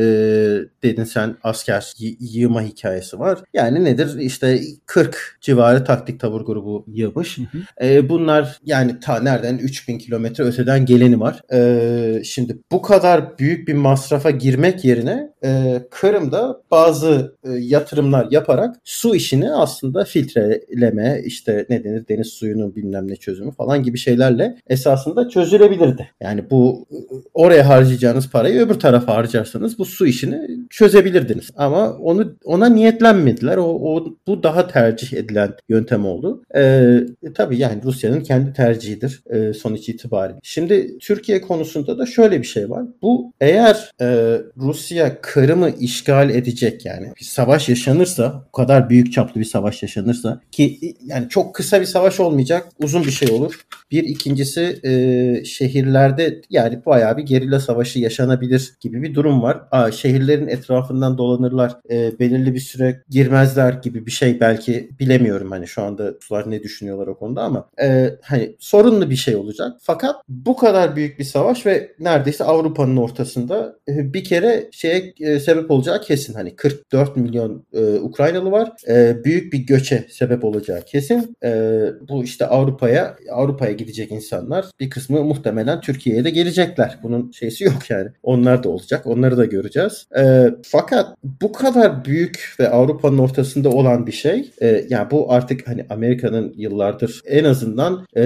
[0.84, 3.39] dedin sen asker y- yığma hikayesi var.
[3.54, 4.20] Yani nedir?
[4.20, 7.38] İşte 40 civarı taktik tabur grubu yığmış.
[7.38, 7.86] Hı hı.
[7.86, 11.41] E, bunlar yani ta nereden 3000 kilometre öteden geleni var.
[11.54, 18.76] E, şimdi bu kadar büyük bir masrafa girmek yerine e, Kırım'da bazı e, yatırımlar yaparak
[18.84, 24.56] su işini aslında filtreleme işte ne denir deniz suyunun bilmem ne çözümü falan gibi şeylerle
[24.68, 26.10] esasında çözülebilirdi.
[26.22, 26.88] Yani bu
[27.34, 31.52] oraya harcayacağınız parayı öbür tarafa harcarsanız bu su işini çözebilirdiniz.
[31.56, 33.58] Ama onu ona niyetlenmediler.
[33.58, 36.44] O, o bu daha tercih edilen yöntem oldu.
[36.56, 37.00] Ee,
[37.36, 40.39] tabii yani Rusya'nın kendi tercihidir e, sonuç itibariyle.
[40.44, 42.84] Şimdi Türkiye konusunda da şöyle bir şey var.
[43.02, 47.08] Bu eğer e, Rusya Kırım'ı işgal edecek yani.
[47.20, 51.86] Bir savaş yaşanırsa, bu kadar büyük çaplı bir savaş yaşanırsa ki yani çok kısa bir
[51.86, 53.62] savaş olmayacak, uzun bir şey olur.
[53.92, 59.62] Bir ikincisi e, şehirlerde yani bayağı bir gerilla savaşı yaşanabilir gibi bir durum var.
[59.72, 65.68] Aa, şehirlerin etrafından dolanırlar, e, belirli bir süre girmezler gibi bir şey belki bilemiyorum hani
[65.68, 69.72] şu anda Ruslar ne düşünüyorlar o konuda ama e, hani sorunlu bir şey olacak.
[69.82, 75.39] Fakat bu kadar büyük bir savaş ve neredeyse Avrupa'nın ortasında e, bir kere şeye e,
[75.39, 76.34] sebep olacağı kesin.
[76.34, 78.71] Hani 44 milyon e, Ukraynalı var.
[78.88, 81.38] E, büyük bir göçe sebep olacağı kesin.
[81.43, 86.99] E, bu işte Avrupa'ya Avrupa'ya gidecek insanlar bir kısmı muhtemelen Türkiye'ye de gelecekler.
[87.03, 88.09] Bunun şeysi yok yani.
[88.24, 89.07] Onlar da olacak.
[89.07, 90.07] Onları da göreceğiz.
[90.17, 95.67] E, fakat bu kadar büyük ve Avrupa'nın ortasında olan bir şey e, yani bu artık
[95.67, 98.24] hani Amerika'nın yıllardır en azından e,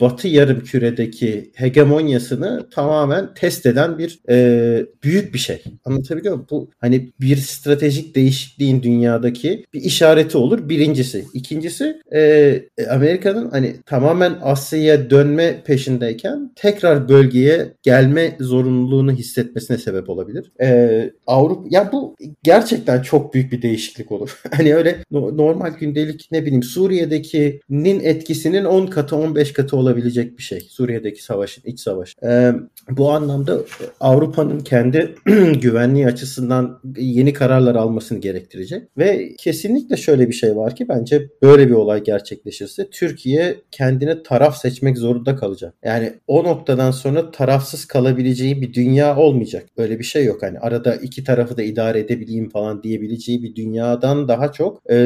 [0.00, 5.62] Batı yarım küredeki hegemonyasını tamamen test eden bir e, büyük bir şey.
[6.00, 6.46] Anlatabiliyor muyum?
[6.50, 10.68] Bu hani bir stratejik değişikliğin dünyadaki bir işareti olur.
[10.68, 11.24] Birincisi.
[11.34, 20.52] İkincisi e, Amerika'nın hani tamamen Asya'ya dönme peşindeyken tekrar bölgeye gelme zorunluluğunu hissetmesine sebep olabilir.
[20.62, 24.42] E, Avrupa ya bu gerçekten çok büyük bir değişiklik olur.
[24.56, 30.42] hani öyle no, normal gündelik ne bileyim Suriye'dekinin etkisinin 10 katı 15 katı olabilecek bir
[30.42, 30.60] şey.
[30.60, 32.14] Suriye'deki savaşın iç savaş.
[32.22, 32.52] E,
[32.90, 33.58] bu anlamda
[34.00, 35.14] Avrupa'nın kendi
[35.90, 41.68] güvenliği açısından yeni kararlar almasını gerektirecek ve kesinlikle şöyle bir şey var ki bence böyle
[41.68, 45.74] bir olay gerçekleşirse Türkiye kendine taraf seçmek zorunda kalacak.
[45.84, 49.66] Yani o noktadan sonra tarafsız kalabileceği bir dünya olmayacak.
[49.78, 50.42] Böyle bir şey yok.
[50.42, 54.96] Hani arada iki tarafı da idare edebileyim falan diyebileceği bir dünyadan daha çok e,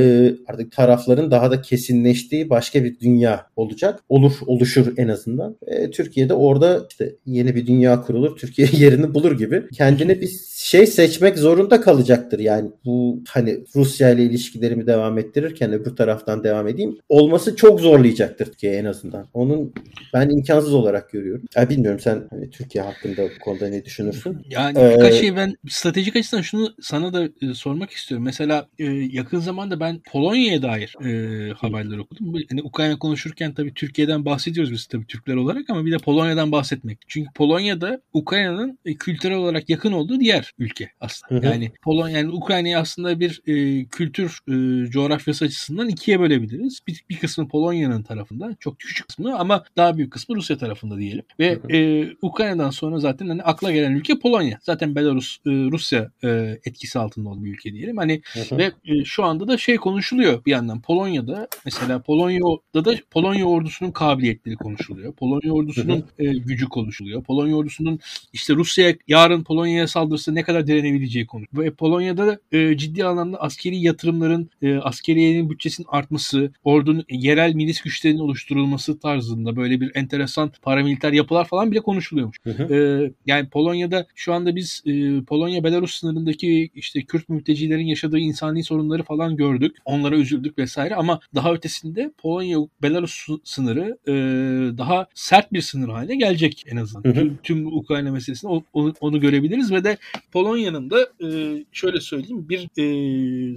[0.46, 4.00] artık tarafların daha da kesinleştiği başka bir dünya olacak.
[4.08, 5.56] Olur, oluşur en azından.
[5.66, 8.36] E, Türkiye'de orada işte yeni bir dünya kurulur.
[8.36, 9.62] Türkiye yerini bulur gibi.
[9.74, 12.38] Kendine bir şey seçmek zorunda kalacaktır.
[12.38, 16.98] Yani bu hani Rusya ile ilişkilerimi devam ettirirken öbür taraftan devam edeyim.
[17.08, 19.26] Olması çok zorlayacaktır Türkiye en azından.
[19.34, 19.74] Onun
[20.14, 21.42] ben imkansız olarak görüyorum.
[21.56, 24.38] Ya bilmiyorum sen hani Türkiye hakkında bu konuda ne düşünürsün?
[24.50, 28.24] Yani ee, birkaç şey ben stratejik açıdan şunu sana da e, sormak istiyorum.
[28.24, 32.34] Mesela e, yakın zamanda ben Polonya'ya dair e, haberler okudum.
[32.50, 36.98] Hani Ukrayna konuşurken tabii Türkiye'den bahsediyoruz biz tabii Türkler olarak ama bir de Polonya'dan bahsetmek.
[37.08, 41.34] Çünkü Polonya'da Ukrayna'nın e, kültürel olarak yakın olduğu diğer ülke aslında.
[41.34, 41.52] Hı hı.
[41.52, 46.80] Yani Polonya yani Ukrayna'yı aslında bir e, kültür e, coğrafyası açısından ikiye bölebiliriz.
[46.88, 51.24] Bir, bir kısmı Polonya'nın tarafında, çok küçük kısmı ama daha büyük kısmı Rusya tarafında diyelim.
[51.40, 51.76] Ve hı hı.
[51.76, 54.58] E, Ukrayna'dan sonra zaten hani akla gelen ülke Polonya.
[54.62, 57.96] Zaten Belarus e, Rusya e, etkisi altında olan bir ülke diyelim.
[57.96, 58.58] Hani hı hı.
[58.58, 63.90] ve e, şu anda da şey konuşuluyor bir yandan Polonya'da mesela Polonya'da da Polonya ordusunun
[63.90, 65.12] kabiliyetleri konuşuluyor.
[65.12, 67.24] Polonya ordusunun e, gücü konuşuluyor.
[67.24, 68.00] Polonya ordusunun
[68.32, 71.44] işte Rusya yarın Polonya'ya saldırırsa ne kadar direnebileceği konu.
[71.54, 78.18] Ve Polonya'da e, ciddi anlamda askeri yatırımların, e, askeriyenin bütçesinin artması, ordunun yerel milis güçlerinin
[78.18, 82.36] oluşturulması tarzında böyle bir enteresan paramiliter yapılar falan bile konuşuluyormuş.
[82.42, 82.74] Hı hı.
[82.74, 84.90] E, yani Polonya'da şu anda biz e,
[85.24, 89.76] Polonya-Belarus sınırındaki işte Kürt mültecilerin yaşadığı insani sorunları falan gördük.
[89.84, 94.12] Onlara üzüldük vesaire ama daha ötesinde Polonya-Belarus sınırı e,
[94.78, 97.04] daha sert bir sınır haline gelecek en azından.
[97.04, 97.14] Hı hı.
[97.14, 99.96] Tüm, tüm Ukrayna meselesinde onu, onu görebiliriz ve de
[100.34, 101.28] Polonya'nın da e,
[101.72, 102.84] şöyle söyleyeyim bir e,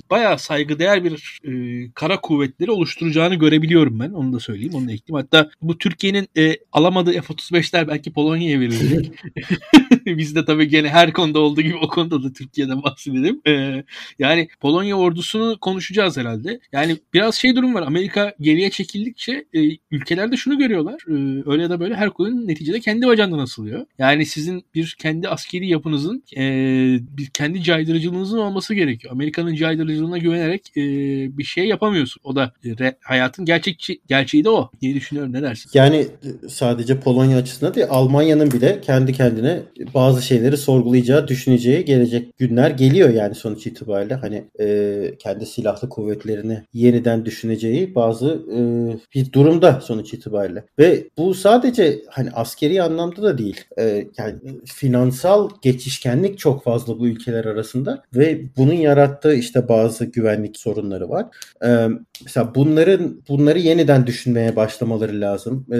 [0.09, 1.51] bayağı saygıdeğer bir e,
[1.91, 4.11] kara kuvvetleri oluşturacağını görebiliyorum ben.
[4.11, 4.73] Onu da söyleyeyim.
[4.75, 5.25] Onu da ekleyeyim.
[5.25, 9.11] Hatta bu Türkiye'nin e, alamadığı F-35'ler belki Polonya'ya verilecek.
[10.18, 13.41] Biz de tabii gene her konuda olduğu gibi o konuda da Türkiye'den bahsedelim.
[13.47, 13.84] E,
[14.20, 16.60] yani Polonya ordusunu konuşacağız herhalde.
[16.72, 17.82] Yani biraz şey durum var.
[17.82, 19.60] Amerika geriye çekildikçe e,
[19.91, 21.01] ülkelerde şunu görüyorlar.
[21.08, 23.86] E, öyle ya da böyle her koyun neticede kendi bacağından asılıyor.
[23.99, 26.41] Yani sizin bir kendi askeri yapınızın e,
[27.18, 29.14] bir kendi caydırıcılığınızın olması gerekiyor.
[29.14, 30.82] Amerika'nın caydırıcılığına güvenerek e,
[31.38, 32.22] bir şey yapamıyorsun.
[32.24, 35.34] O da e, hayatın gerçekçi gerçeği de o diye düşünüyorum.
[35.34, 35.72] Ne dersin?
[35.74, 39.62] Yani e, sadece Polonya açısından değil Almanya'nın bile kendi kendine
[39.97, 44.13] bazı şeyleri sorgulayacağı, düşüneceği gelecek günler geliyor yani sonuç itibariyle.
[44.13, 48.59] Hani e, kendi silahlı kuvvetlerini yeniden düşüneceği bazı e,
[49.15, 50.63] bir durumda sonuç itibariyle.
[50.79, 53.61] Ve bu sadece hani askeri anlamda da değil.
[53.79, 54.35] E, yani
[54.65, 61.25] finansal geçişkenlik çok fazla bu ülkeler arasında ve bunun yarattığı işte bazı güvenlik sorunları var.
[61.65, 61.87] Ee,
[62.24, 65.65] mesela bunların bunları yeniden düşünmeye başlamaları lazım.
[65.72, 65.78] Ee,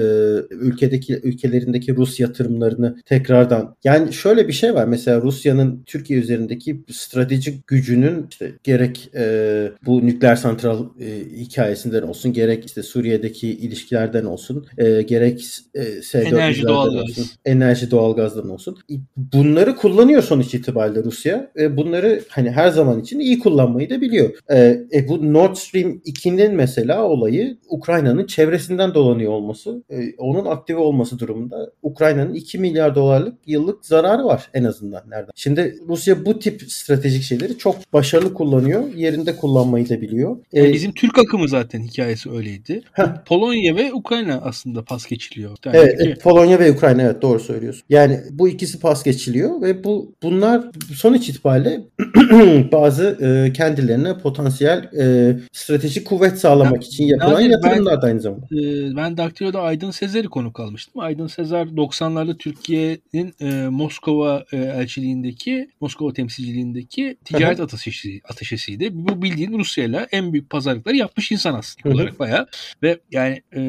[0.50, 4.86] ülkedeki ülkelerindeki Rus yatırımlarını tekrardan yani şöyle bir şey var.
[4.86, 12.34] Mesela Rusya'nın Türkiye üzerindeki stratejik gücünün işte gerek e, bu nükleer santral e, hikayesinden olsun,
[12.34, 16.96] gerek işte Suriye'deki ilişkilerden olsun, e, gerek e, enerji doğalgaz.
[16.96, 18.78] olsun, enerji doğalgazdan olsun.
[19.18, 21.52] Bunları kullanıyor sonuç itibariyle Rusya.
[21.60, 24.30] E, bunları hani her zaman için iyi kullanmayı da biliyor.
[24.50, 24.58] E,
[24.94, 31.20] e, bu Nord Stream 2'nin mesela olayı Ukrayna'nın çevresinden dolanıyor olması, e, onun aktive olması
[31.20, 35.32] durumunda Ukrayna'nın 2 milyar dolarlık yıllık zararı var en azından nereden.
[35.36, 38.94] Şimdi Rusya bu tip stratejik şeyleri çok başarılı kullanıyor.
[38.96, 40.38] Yerinde kullanmayı da biliyor.
[40.54, 42.82] Yani ee, bizim Türk akımı zaten hikayesi öyleydi.
[42.92, 43.06] Heh.
[43.26, 45.58] Polonya ve Ukrayna aslında pas geçiliyor.
[45.66, 47.84] Evet, evet, Polonya ve Ukrayna evet doğru söylüyorsun.
[47.90, 50.64] Yani bu ikisi pas geçiliyor ve bu bunlar
[50.94, 51.82] sonuç itibariyle
[52.72, 58.46] bazı e, kendilerine potansiyel e, stratejik kuvvet sağlamak ya, için yapılan yatırımlar da aynı zamanda.
[58.46, 61.02] E, ben Daktilo'da Aydın Sezer'i konu kalmıştım.
[61.02, 68.90] Aydın Sezer 90'larda Türkiye'nin e, Moskova e, elçiliğindeki Moskova temsilciliğindeki ticaret ateşesi, ateşesiydi.
[68.92, 72.48] Bu bildiğin Rusya'yla en büyük pazarlıkları yapmış insan aslında olarak bayağı.
[72.84, 73.62] Ve yani e,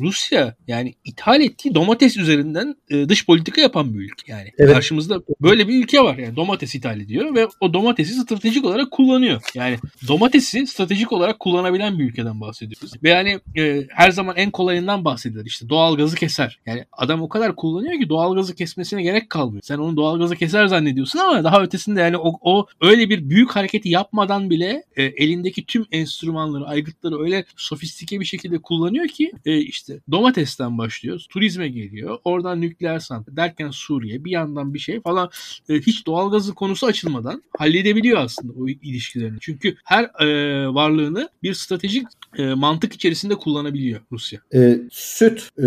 [0.00, 4.32] Rusya yani ithal ettiği domates üzerinden e, dış politika yapan bir ülke.
[4.32, 4.72] Yani evet.
[4.72, 6.18] karşımızda böyle bir ülke var.
[6.18, 9.42] Yani domates ithal ediyor ve o domatesi stratejik olarak kullanıyor.
[9.54, 9.78] Yani
[10.08, 12.92] domatesi stratejik olarak kullanabilen bir ülkeden bahsediyoruz.
[13.02, 15.46] Ve yani e, her zaman en kolayından bahsedilir.
[15.46, 16.58] İşte doğal gazı keser.
[16.66, 19.62] Yani adam o kadar kullanıyor ki doğal gazı kesmesine gerek kalmıyor.
[19.62, 23.50] Sen onu doğal gazı keser zannediyorsun ama daha ötesinde yani o, o öyle bir büyük
[23.50, 29.58] hareketi yapmadan bile e, elindeki tüm enstrümanları, aygıtları öyle sofistike bir şekilde kullanıyor ki e,
[29.58, 31.26] işte domatesten başlıyoruz.
[31.26, 32.18] Turizme geliyor.
[32.24, 35.30] Oradan nükleer santral derken Suriye bir yandan bir şey falan
[35.68, 39.38] e, hiç doğalgazı konusu açılmadan halledebiliyor aslında o ilişkilerini.
[39.40, 41.54] Çünkü her e, varlığını bir
[41.86, 42.06] stratejik
[42.38, 44.40] e, mantık içerisinde kullanabiliyor Rusya.
[44.54, 45.64] E, süt e,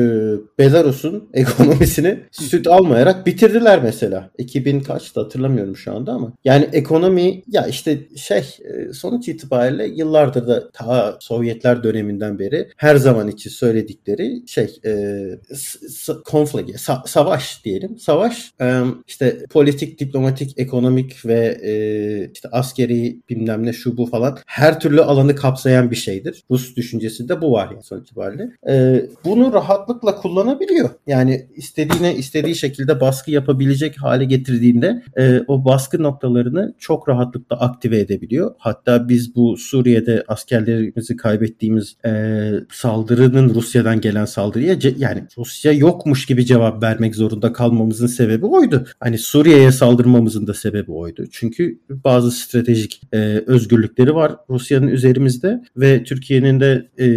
[0.59, 4.31] Belarus'un ekonomisini süt almayarak bitirdiler mesela.
[4.37, 6.33] 2000 kaçtı hatırlamıyorum şu anda ama.
[6.43, 12.95] Yani ekonomi ya işte şey e, sonuç itibariyle yıllardır da ta Sovyetler döneminden beri her
[12.95, 14.91] zaman için söyledikleri şey e,
[16.25, 17.99] konflik, sa- savaş diyelim.
[17.99, 21.73] Savaş e, işte politik, diplomatik, ekonomik ve e,
[22.33, 26.43] işte askeri bilmem ne şu bu falan her türlü alanı kapsayan bir şeydir.
[26.51, 28.49] Rus düşüncesinde bu var yani sonuç itibariyle.
[28.69, 30.89] E, bunu rahatlıkla kullanabiliyor.
[31.07, 37.99] Yani istediğine istediği şekilde baskı yapabilecek hale getirdiğinde e, o baskı noktalarını çok rahatlıkla aktive
[37.99, 38.55] edebiliyor.
[38.57, 42.11] Hatta biz bu Suriye'de askerlerimizi kaybettiğimiz e,
[42.71, 48.85] saldırının Rusya'dan gelen saldırıya yani Rusya yokmuş gibi cevap vermek zorunda kalmamızın sebebi oydu.
[48.99, 51.25] Hani Suriye'ye saldırmamızın da sebebi oydu.
[51.31, 57.07] Çünkü bazı stratejik e, özgürlükleri var Rusya'nın üzerimizde ve Türkiye'nin de e,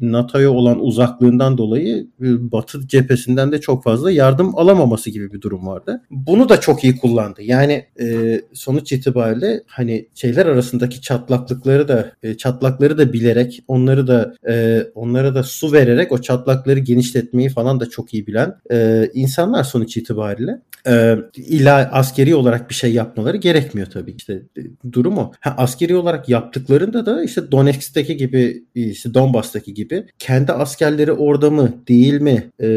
[0.00, 5.66] NATO'ya olan uzaklığından dolayı e, Batı cephesinden de çok fazla yardım alamaması gibi bir durum
[5.66, 6.02] vardı.
[6.10, 7.42] Bunu da çok iyi kullandı.
[7.42, 14.34] Yani e, sonuç itibariyle hani şeyler arasındaki çatlaklıkları da e, çatlakları da bilerek onları da
[14.48, 19.64] e, onlara da su vererek o çatlakları genişletmeyi falan da çok iyi bilen e, insanlar
[19.64, 24.14] sonuç itibariyle e, illa askeri olarak bir şey yapmaları gerekmiyor tabii.
[24.18, 25.32] İşte e, durum o.
[25.40, 31.72] Ha, askeri olarak yaptıklarında da işte Donetsk'teki gibi işte Donbas'taki gibi kendi askerleri orada mı
[31.88, 32.68] değil mi e,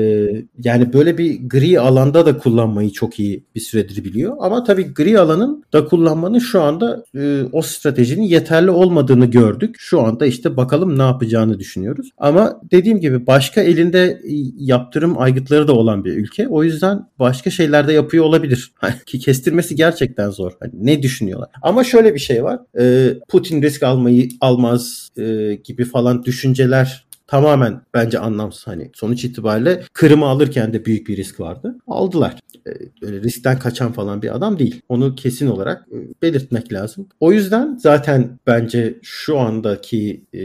[0.63, 4.35] yani böyle bir gri alanda da kullanmayı çok iyi bir süredir biliyor.
[4.39, 9.75] Ama tabii gri alanın da kullanmanın şu anda e, o stratejinin yeterli olmadığını gördük.
[9.79, 12.09] Şu anda işte bakalım ne yapacağını düşünüyoruz.
[12.17, 14.21] Ama dediğim gibi başka elinde
[14.57, 16.47] yaptırım aygıtları da olan bir ülke.
[16.47, 18.73] O yüzden başka şeylerde yapıyor olabilir.
[19.05, 20.51] Ki kestirmesi gerçekten zor.
[20.59, 21.49] Hani ne düşünüyorlar?
[21.61, 22.59] Ama şöyle bir şey var.
[22.79, 25.23] E, Putin risk almayı almaz e,
[25.63, 28.67] gibi falan düşünceler tamamen bence anlamsız.
[28.67, 31.75] Hani sonuç itibariyle Kırım'ı alırken de büyük bir risk vardı.
[31.88, 32.36] Aldılar.
[32.67, 32.71] Ee,
[33.01, 34.82] böyle riskten kaçan falan bir adam değil.
[34.89, 37.07] Onu kesin olarak e, belirtmek lazım.
[37.19, 40.41] O yüzden zaten bence şu andaki e,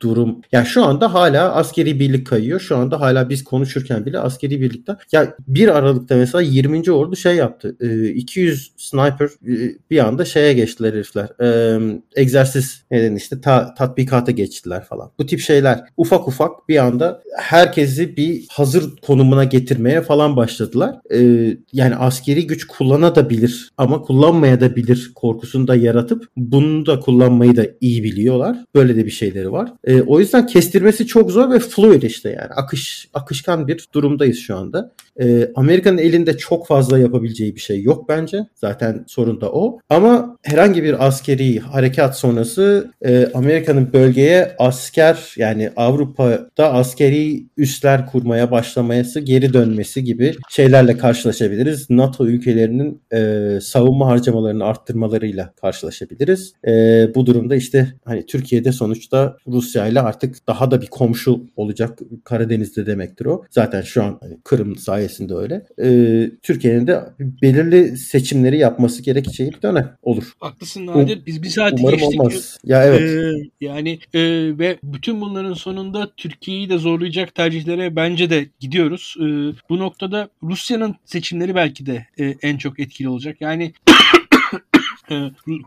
[0.00, 2.60] durum ya şu anda hala askeri birlik kayıyor.
[2.60, 6.92] Şu anda hala biz konuşurken bile askeri birlikten ya bir Aralık'ta mesela 20.
[6.92, 7.76] ordu şey yaptı.
[7.80, 11.28] E, 200 sniper e, bir anda şeye geçtiler herifler.
[11.40, 11.78] E,
[12.16, 15.10] egzersiz neden işte ta, tatbikata geçtiler falan.
[15.18, 20.96] Bu tip şeyler ufak ufak bir anda herkesi bir hazır konumuna getirmeye falan başladılar.
[21.14, 27.56] Ee, yani askeri güç kullanabilir ama kullanmaya da bilir korkusunu da yaratıp bunu da kullanmayı
[27.56, 28.56] da iyi biliyorlar.
[28.74, 29.72] Böyle de bir şeyleri var.
[29.84, 34.56] Ee, o yüzden kestirmesi çok zor ve fluid işte yani akış akışkan bir durumdayız şu
[34.56, 34.92] anda.
[35.20, 38.46] Ee, Amerika'nın elinde çok fazla yapabileceği bir şey yok bence.
[38.54, 39.78] Zaten sorun da o.
[39.90, 48.50] Ama herhangi bir askeri harekat sonrası e, Amerika'nın bölgeye asker yani Avrupa'da askeri üsler kurmaya
[48.50, 51.90] başlaması, geri dönmesi gibi şeylerle karşılaşabiliriz.
[51.90, 56.52] NATO ülkelerinin e, savunma harcamalarını arttırmalarıyla karşılaşabiliriz.
[56.66, 56.70] E,
[57.14, 62.86] bu durumda işte hani Türkiye'de sonuçta Rusya ile artık daha da bir komşu olacak Karadeniz'de
[62.86, 63.44] demektir o.
[63.50, 65.66] Zaten şu an hani Kırım sayesinde öyle.
[65.82, 70.31] E, Türkiye'nin de belirli seçimleri yapması gerekeceği bir dönem olur.
[70.40, 71.26] Haklısın Nadir.
[71.26, 72.20] Biz bir saat Umarım geçtik.
[72.20, 72.58] olmaz.
[72.64, 73.00] Ya evet.
[73.00, 74.20] Ee, yani e,
[74.58, 79.16] ve bütün bunların sonunda Türkiye'yi de zorlayacak tercihlere bence de gidiyoruz.
[79.18, 79.24] E,
[79.68, 83.36] bu noktada Rusya'nın seçimleri belki de e, en çok etkili olacak.
[83.40, 83.72] Yani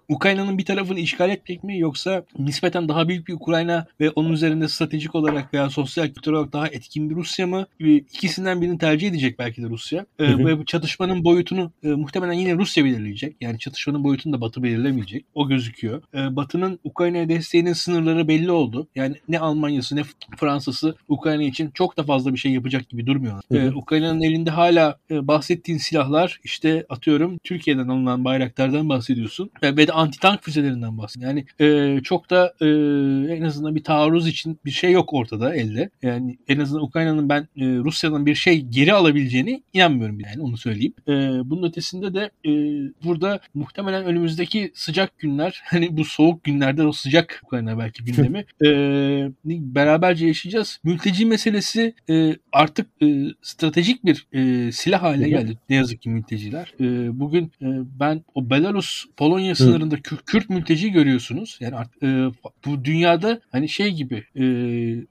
[0.10, 4.68] Ukrayna'nın bir tarafını işgal etmek mi yoksa nispeten daha büyük bir Ukrayna ve onun üzerinde
[4.68, 7.66] stratejik olarak veya sosyal kültürel olarak daha etkin bir Rusya mı?
[7.80, 10.06] E, İkisinden birini tercih edecek belki de Rusya.
[10.20, 10.46] E, Hı hı.
[10.46, 13.36] Ve bu çatışmanın boyutunu e, muhtemelen yine Rusya belirleyecek.
[13.42, 15.26] Yani çatışmanın boyutunu da Batı belirlemeyecek.
[15.36, 16.02] O gözüküyor.
[16.14, 18.88] E, Batı'nın Ukrayna'ya desteğinin sınırları belli oldu.
[18.96, 20.04] Yani ne Almanya'sı ne
[20.38, 23.44] Fransa'sı Ukrayna için çok da fazla bir şey yapacak gibi durmuyorlar.
[23.52, 29.88] E, Ukrayna'nın elinde hala e, bahsettiğin silahlar işte atıyorum Türkiye'den alınan bayraklardan bahsediyorsun ve, ve
[29.88, 31.38] de anti-tank füzelerinden bahsediyorsun.
[31.38, 32.66] Yani e, çok da e,
[33.36, 35.90] en azından bir taarruz için bir şey yok ortada elde.
[36.02, 40.94] Yani en azından Ukrayna'nın ben e, Rusya'dan bir şey geri alabileceğini inanmıyorum yani onu söyleyeyim.
[41.08, 41.12] E,
[41.50, 42.52] bunun ötesinde de e,
[43.06, 48.70] burada muhtemelen önümüzdeki sıcak günler hani bu soğuk günlerde o sıcak Ukrayna belki gündemi e,
[49.46, 50.80] beraberce yaşayacağız.
[50.84, 56.74] Mülteci meselesi e, artık e, stratejik bir e, silah haline geldi ne yazık ki mülteciler.
[56.80, 57.68] E, bugün e,
[58.00, 61.58] ben o Belarus Polonya sınırında Kür- Kürt mülteci görüyorsunuz.
[61.62, 62.08] Yani e,
[62.66, 64.44] bu dünyada hani şey gibi e,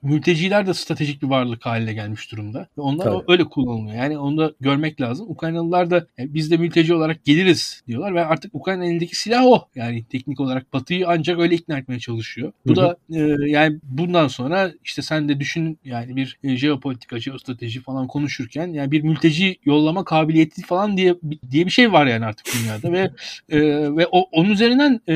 [0.03, 2.69] mülteciler de stratejik bir varlık haline gelmiş durumda.
[2.79, 3.25] Ve onlar Tabii.
[3.29, 3.97] öyle kullanılıyor.
[3.97, 5.27] Yani onu da görmek lazım.
[5.31, 9.69] Ukraynalılar da yani biz de mülteci olarak geliriz diyorlar ve artık Ukrayna elindeki silah o.
[9.75, 12.53] Yani teknik olarak Batı'yı ancak öyle ikna etmeye çalışıyor.
[12.67, 12.85] Bu Hı hı.
[12.85, 18.07] da e, yani bundan sonra işte sen de düşün yani bir e, jeopolitika, jeostrateji falan
[18.07, 21.15] konuşurken yani bir mülteci yollama kabiliyeti falan diye
[21.51, 23.11] diye bir şey var yani artık dünyada ve
[23.59, 23.59] e,
[23.97, 25.15] ve o, onun üzerinden e,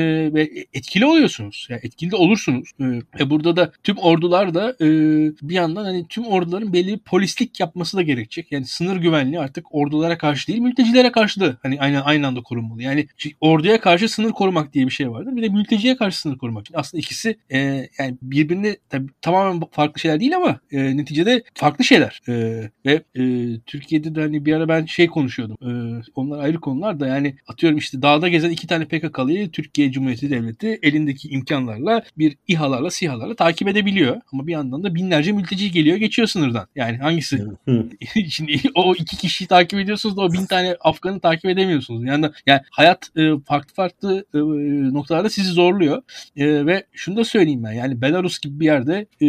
[0.74, 1.66] etkili oluyorsunuz.
[1.70, 2.70] Yani etkili de olursunuz.
[3.20, 4.86] E, burada da tüm ordular da e,
[5.42, 8.52] bir yandan hani tüm orduların belli bir polislik yapması da gerekecek.
[8.52, 12.82] Yani sınır güvenliği artık ordulara karşı değil mültecilere karşı da hani aynı aynı anda korunmalı.
[12.82, 13.06] Yani
[13.40, 15.36] orduya karşı sınır korumak diye bir şey vardır.
[15.36, 16.66] Bir de mülteciye karşı sınır korumak.
[16.74, 17.58] Aslında ikisi e,
[17.98, 22.20] yani birbirini tabii tamamen farklı şeyler değil ama e, neticede farklı şeyler.
[22.28, 22.32] E,
[22.86, 23.22] ve e,
[23.66, 25.56] Türkiye'de de hani bir ara ben şey konuşuyordum.
[25.62, 30.30] E, onlar ayrı konular da yani atıyorum işte dağda gezen iki tane PKK'lıyı Türkiye Cumhuriyeti
[30.30, 34.20] Devleti elindeki imkanlarla bir İHA'larla SİHA'larla takip edebiliyor.
[34.32, 36.66] Ama bir yandan da binlerce mülteci geliyor geçiyor sınırdan.
[36.76, 37.44] Yani hangisi.
[38.28, 42.04] Şimdi o iki kişiyi takip ediyorsunuz da o bin tane Afgan'ı takip edemiyorsunuz.
[42.04, 44.38] Yani, yani hayat e, farklı farklı e,
[44.94, 46.02] noktalarda sizi zorluyor.
[46.36, 47.72] E, ve şunu da söyleyeyim ben.
[47.72, 49.28] Yani Belarus gibi bir yerde e,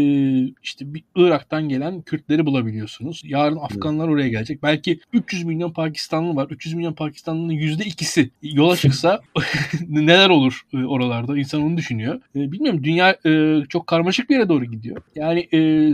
[0.64, 3.22] işte bir Irak'tan gelen Kürtleri bulabiliyorsunuz.
[3.26, 4.64] Yarın Afganlar oraya gelecek.
[4.64, 6.48] Belki 300 milyon Pakistanlı var.
[6.50, 9.22] 300 milyon Pakistanlı'nın yüzde ikisi yola çıksa
[9.90, 11.38] neler olur e, oralarda?
[11.38, 12.22] İnsan onu düşünüyor.
[12.36, 12.84] E, bilmiyorum.
[12.84, 15.02] Dünya e, çok karmaşık bir yere doğru gidiyor.
[15.16, 15.48] Yani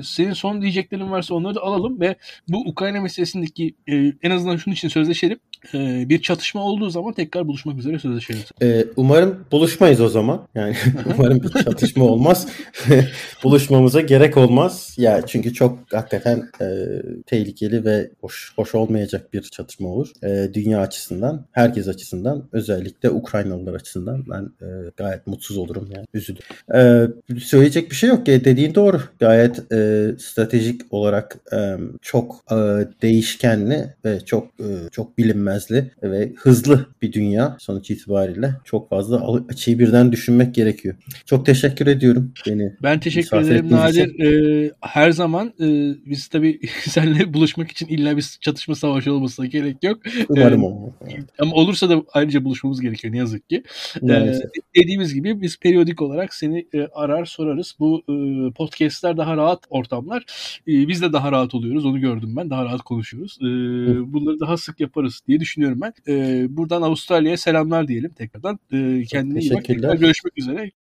[0.04, 2.16] senin son diyeceklerin varsa onları da alalım ve
[2.48, 3.76] bu Ukrayna meselesindeki
[4.24, 5.40] en azından şunun için sözleşelim.
[5.74, 8.42] E, bir çatışma olduğu zaman tekrar buluşmak üzere sözleşelim.
[8.62, 10.48] Ee, umarım buluşmayız o zaman.
[10.56, 10.76] Yani
[11.16, 12.48] umarım bir çatışma olmaz.
[13.44, 14.96] Buluşmamıza gerek olmaz.
[14.98, 16.68] Ya çünkü çok hakikaten e,
[17.26, 20.12] tehlikeli ve hoş hoş olmayacak bir çatışma olur.
[20.24, 26.06] E, dünya açısından, herkes açısından, özellikle Ukraynalılar açısından ben e, gayet mutsuz olurum yani.
[26.14, 26.46] Üzülürüm.
[26.76, 27.08] E,
[27.40, 28.30] söyleyecek bir şey yok.
[28.30, 29.02] E, dediğin doğru.
[29.20, 32.56] Gayet e, stratejik olarak e, çok e,
[33.02, 35.18] değişkenli ve çok e, çok
[35.56, 38.54] bilinmezli ve hızlı bir dünya sonuç itibariyle.
[38.64, 40.96] Çok fazla açıyı birden düşünmek gerekiyor.
[41.26, 42.74] Çok teşekkür ediyorum beni.
[42.84, 44.20] Ben teşekkür ederim Nadir.
[44.20, 45.68] E, her zaman e,
[46.06, 50.00] biz tabii seninle buluşmak için illa bir çatışma savaşı olmasına gerek yok.
[50.30, 50.94] Umarım E, o.
[51.40, 53.64] Ama olursa da ayrıca buluşmamız gerekiyor ne yazık ki.
[54.02, 54.46] Maalesef.
[54.46, 57.76] Ee, dediğimiz gibi biz periyodik olarak seni e, arar sorarız.
[57.80, 58.14] Bu e,
[58.54, 60.26] podcastler daha rahat ortamlar.
[60.68, 61.86] E, biz de daha rahat oluyoruz.
[61.86, 62.50] Onu gördüm ben.
[62.50, 63.38] Daha rahat konuşuyoruz.
[63.42, 63.46] E,
[64.14, 65.45] bunları daha sık yaparız diye düşünüyorum
[65.82, 65.94] ben.
[66.08, 68.60] E, buradan Avustralya'ya selamlar diyelim tekrardan.
[68.72, 69.66] E, kendine iyi bak.
[69.66, 70.72] Tekrar görüşmek üzere.